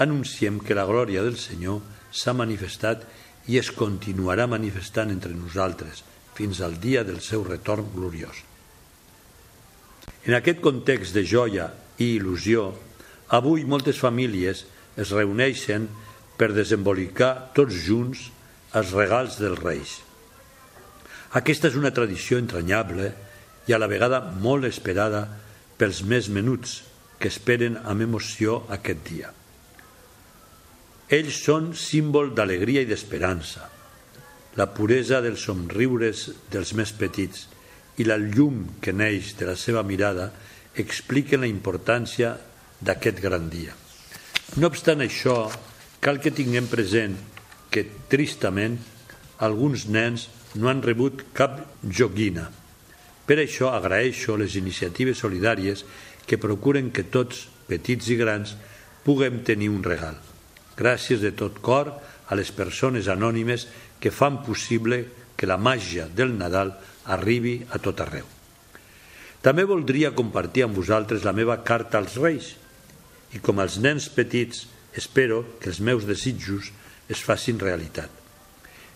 anunciem 0.05 0.61
que 0.61 0.77
la 0.77 0.87
glòria 0.89 1.25
del 1.25 1.37
Senyor 1.41 1.83
s'ha 2.13 2.33
manifestat 2.37 3.05
i 3.51 3.59
es 3.59 3.73
continuarà 3.75 4.47
manifestant 4.47 5.11
entre 5.11 5.35
nosaltres 5.35 6.05
fins 6.37 6.63
al 6.63 6.79
dia 6.81 7.03
del 7.05 7.21
seu 7.21 7.43
retorn 7.45 7.91
gloriós. 7.95 8.37
En 10.25 10.37
aquest 10.39 10.63
context 10.63 11.17
de 11.17 11.25
joia 11.27 11.67
i 11.99 12.15
il·lusió, 12.17 12.71
avui 13.35 13.67
moltes 13.67 13.99
famílies 13.99 14.65
es 14.97 15.11
reuneixen 15.11 15.89
per 16.43 16.51
desembolicar 16.51 17.53
tots 17.55 17.77
junts 17.87 18.25
els 18.75 18.91
regals 18.97 19.37
dels 19.39 19.61
reis. 19.63 19.93
Aquesta 21.39 21.71
és 21.71 21.77
una 21.79 21.93
tradició 21.95 22.41
entranyable 22.43 23.13
i 23.71 23.77
a 23.77 23.79
la 23.79 23.87
vegada 23.87 24.19
molt 24.43 24.67
esperada 24.67 25.23
pels 25.79 26.03
més 26.03 26.27
menuts 26.35 26.81
que 27.23 27.31
esperen 27.31 27.79
amb 27.87 28.03
emoció 28.09 28.59
aquest 28.75 29.07
dia. 29.07 29.31
Ells 31.15 31.39
són 31.47 31.71
símbol 31.79 32.35
d'alegria 32.35 32.83
i 32.83 32.91
d'esperança, 32.91 33.69
la 34.59 34.67
puresa 34.75 35.23
dels 35.23 35.47
somriures 35.47 36.27
dels 36.51 36.75
més 36.75 36.91
petits 36.91 37.47
i 38.03 38.09
la 38.09 38.19
llum 38.19 38.81
que 38.83 38.91
neix 38.91 39.37
de 39.39 39.47
la 39.47 39.55
seva 39.55 39.87
mirada 39.87 40.33
expliquen 40.75 41.47
la 41.47 41.53
importància 41.55 42.35
d'aquest 42.83 43.23
gran 43.23 43.47
dia. 43.53 43.77
No 44.59 44.73
obstant 44.73 45.07
això, 45.07 45.47
cal 46.03 46.19
que 46.19 46.33
tinguem 46.35 46.67
present 46.67 47.15
que, 47.71 47.85
tristament, 48.11 48.75
alguns 49.39 49.87
nens 49.87 50.27
no 50.59 50.69
han 50.69 50.83
rebut 50.83 51.23
cap 51.37 51.61
joguina. 51.87 52.49
Per 53.27 53.39
això 53.39 53.71
agraeixo 53.71 54.35
les 54.37 54.57
iniciatives 54.59 55.23
solidàries 55.23 55.85
que 56.27 56.41
procuren 56.43 56.91
que 56.91 57.07
tots, 57.07 57.47
petits 57.71 58.11
i 58.11 58.19
grans, 58.19 58.57
puguem 59.07 59.41
tenir 59.47 59.71
un 59.71 59.87
regal. 59.87 60.19
Gràcies 60.75 61.23
de 61.23 61.31
tot 61.39 61.63
cor 61.63 61.93
a 61.95 62.39
les 62.39 62.51
persones 62.51 63.07
anònimes 63.07 63.69
que 64.03 64.11
fan 64.11 64.43
possible 64.43 65.05
que 65.39 65.47
la 65.47 65.59
màgia 65.59 66.09
del 66.11 66.35
Nadal 66.35 66.75
arribi 67.15 67.61
a 67.71 67.79
tot 67.79 68.03
arreu. 68.03 68.27
També 69.43 69.63
voldria 69.67 70.15
compartir 70.19 70.67
amb 70.67 70.79
vosaltres 70.79 71.23
la 71.27 71.35
meva 71.35 71.61
carta 71.63 71.99
als 72.03 72.19
Reis 72.19 72.53
i 73.35 73.41
com 73.43 73.63
els 73.63 73.79
nens 73.83 74.11
petits 74.11 74.67
espero 74.97 75.45
que 75.61 75.71
els 75.73 75.81
meus 75.81 76.07
desitjos 76.09 76.71
es 77.09 77.23
facin 77.25 77.61
realitat. 77.61 78.11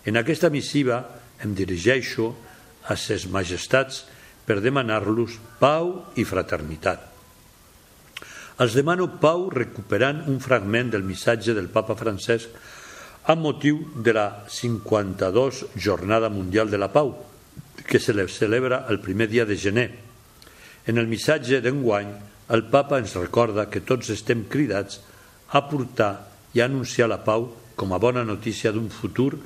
En 0.05 0.17
aquesta 0.17 0.49
missiva 0.49 1.01
em 1.43 1.53
dirigeixo 1.57 2.31
a 2.87 2.95
ses 2.95 3.27
majestats 3.29 4.05
per 4.47 4.61
demanar-los 4.63 5.35
pau 5.59 5.91
i 6.15 6.23
fraternitat. 6.23 7.03
Els 8.63 8.73
demano 8.73 9.09
pau 9.21 9.49
recuperant 9.53 10.23
un 10.31 10.39
fragment 10.41 10.89
del 10.93 11.03
missatge 11.05 11.53
del 11.53 11.67
papa 11.69 11.97
Francesc 11.99 12.55
amb 13.29 13.43
motiu 13.43 13.83
de 13.93 14.13
la 14.15 14.27
52 14.49 15.65
Jornada 15.75 16.29
Mundial 16.31 16.71
de 16.71 16.79
la 16.79 16.87
Pau, 16.89 17.11
que 17.85 17.99
se 17.99 18.15
celebra 18.27 18.85
el 18.89 18.99
primer 18.99 19.27
dia 19.27 19.45
de 19.45 19.57
gener. 19.57 19.91
En 20.87 20.97
el 20.97 21.07
missatge 21.07 21.59
d'enguany, 21.61 22.07
el 22.49 22.63
papa 22.71 22.97
ens 22.97 23.13
recorda 23.19 23.67
que 23.69 23.83
tots 23.83 24.09
estem 24.09 24.45
cridats 24.47 25.01
portar 25.69 26.27
i 26.53 26.61
anunciar 26.61 27.07
la 27.09 27.23
pau 27.23 27.49
com 27.75 27.93
a 27.93 27.99
bona 28.01 28.23
notícia 28.23 28.71
d'un 28.71 28.89
futur 28.89 29.37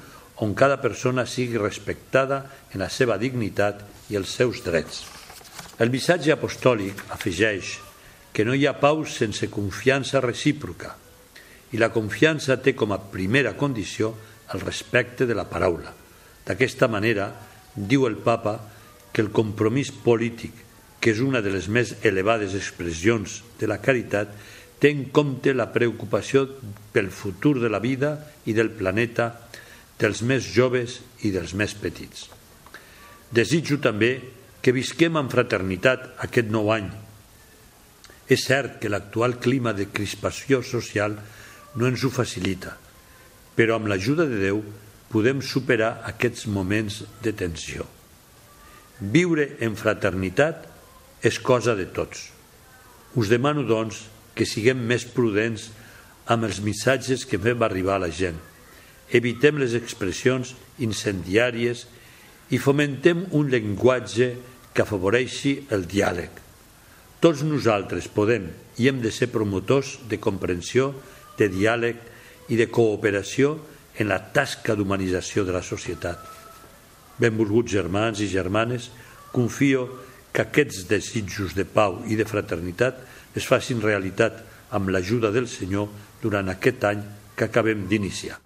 on 0.42 0.56
cada 0.56 0.80
persona 0.82 1.28
sigui 1.30 1.60
respectada 1.60 2.46
en 2.74 2.82
la 2.82 2.90
seva 2.90 3.18
dignitat 3.22 3.84
i 4.10 4.18
els 4.18 4.32
seus 4.34 4.64
drets. 4.66 5.04
El 5.78 5.92
missatge 5.94 6.34
apostòlic 6.34 7.06
afegeix 7.14 7.78
que 8.34 8.46
no 8.48 8.56
hi 8.56 8.66
ha 8.66 8.80
pau 8.80 9.04
sense 9.06 9.50
confiança 9.52 10.22
recíproca 10.24 10.96
i 11.72 11.80
la 11.80 11.92
confiança 11.94 12.58
té 12.58 12.74
com 12.76 12.92
a 12.92 13.00
primera 13.12 13.54
condició 13.58 14.16
el 14.54 14.64
respecte 14.64 15.28
de 15.28 15.36
la 15.36 15.48
paraula. 15.48 15.94
D'aquesta 16.48 16.90
manera, 16.92 17.30
diu 17.76 18.08
el 18.08 18.18
papa 18.20 18.58
que 19.14 19.22
el 19.24 19.32
compromís 19.32 19.92
polític, 19.92 20.54
que 21.02 21.14
és 21.14 21.22
una 21.24 21.42
de 21.42 21.52
les 21.54 21.68
més 21.68 21.96
elevades 22.06 22.56
expressions 22.58 23.42
de 23.60 23.70
la 23.70 23.80
caritat, 23.82 24.34
té 24.82 24.90
en 24.90 25.06
compte 25.14 25.54
la 25.54 25.70
preocupació 25.70 26.48
pel 26.92 27.12
futur 27.14 27.60
de 27.62 27.70
la 27.70 27.80
vida 27.80 28.16
i 28.50 28.56
del 28.58 28.72
planeta 28.74 29.30
dels 30.02 30.24
més 30.26 30.48
joves 30.50 30.98
i 31.22 31.30
dels 31.30 31.54
més 31.54 31.76
petits. 31.78 32.26
Desitjo 33.32 33.78
també 33.80 34.16
que 34.62 34.74
visquem 34.74 35.18
amb 35.18 35.32
fraternitat 35.32 36.08
aquest 36.26 36.50
nou 36.54 36.72
any. 36.74 36.90
És 38.32 38.48
cert 38.48 38.80
que 38.82 38.90
l'actual 38.90 39.38
clima 39.44 39.74
de 39.78 39.88
crispació 39.94 40.62
social 40.66 41.18
no 41.78 41.88
ens 41.88 42.04
ho 42.04 42.10
facilita, 42.12 42.74
però 43.56 43.78
amb 43.78 43.92
l'ajuda 43.92 44.26
de 44.30 44.40
Déu 44.42 44.64
podem 45.12 45.42
superar 45.46 46.00
aquests 46.10 46.48
moments 46.48 47.02
de 47.22 47.34
tensió. 47.38 47.86
Viure 49.02 49.48
en 49.62 49.76
fraternitat 49.78 50.66
és 51.22 51.38
cosa 51.42 51.76
de 51.78 51.88
tots. 51.92 52.30
Us 53.20 53.30
demano, 53.30 53.66
doncs, 53.68 54.06
que 54.36 54.48
siguem 54.48 54.80
més 54.88 55.06
prudents 55.06 55.70
amb 56.32 56.48
els 56.48 56.62
missatges 56.64 57.26
que 57.28 57.40
fem 57.42 57.64
arribar 57.66 57.98
a 57.98 58.06
la 58.06 58.12
gent. 58.14 58.38
Evitem 59.12 59.60
les 59.60 59.74
expressions 59.76 60.54
incendiàries 60.80 61.86
i 62.52 62.60
fomentem 62.60 63.26
un 63.36 63.50
llenguatge 63.52 64.32
que 64.72 64.84
afavoreixi 64.86 65.58
el 65.76 65.84
diàleg. 65.92 66.32
Tots 67.22 67.44
nosaltres 67.46 68.08
podem 68.10 68.48
i 68.80 68.88
hem 68.90 69.02
de 69.04 69.12
ser 69.14 69.30
promotors 69.30 69.98
de 70.10 70.18
comprensió, 70.18 70.92
de 71.38 71.50
diàleg 71.52 72.00
i 72.52 72.58
de 72.60 72.68
cooperació 72.72 73.58
en 74.00 74.10
la 74.10 74.20
tasca 74.34 74.76
d'humanització 74.76 75.44
de 75.46 75.54
la 75.54 75.62
societat. 75.62 76.20
Benvolguts 77.22 77.72
germans 77.76 78.24
i 78.24 78.30
germanes, 78.32 78.90
confio 79.32 79.86
que 80.32 80.46
aquests 80.48 80.88
desitjos 80.90 81.54
de 81.56 81.68
pau 81.68 82.00
i 82.08 82.18
de 82.18 82.26
fraternitat 82.26 83.04
es 83.36 83.48
facin 83.48 83.82
realitat 83.82 84.42
amb 84.72 84.90
l'ajuda 84.90 85.32
del 85.32 85.48
Senyor 85.48 85.90
durant 86.22 86.50
aquest 86.52 86.84
any 86.88 87.04
que 87.36 87.48
acabem 87.48 87.88
d'iniciar. 87.88 88.40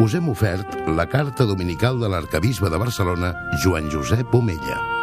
Us 0.00 0.14
hem 0.16 0.30
ofert 0.32 0.78
la 0.96 1.04
carta 1.12 1.44
dominical 1.44 2.00
de 2.00 2.08
l'arcabisbe 2.08 2.70
de 2.72 2.78
Barcelona, 2.80 3.34
Joan 3.60 3.90
Josep 3.92 4.34
Omella. 4.34 4.99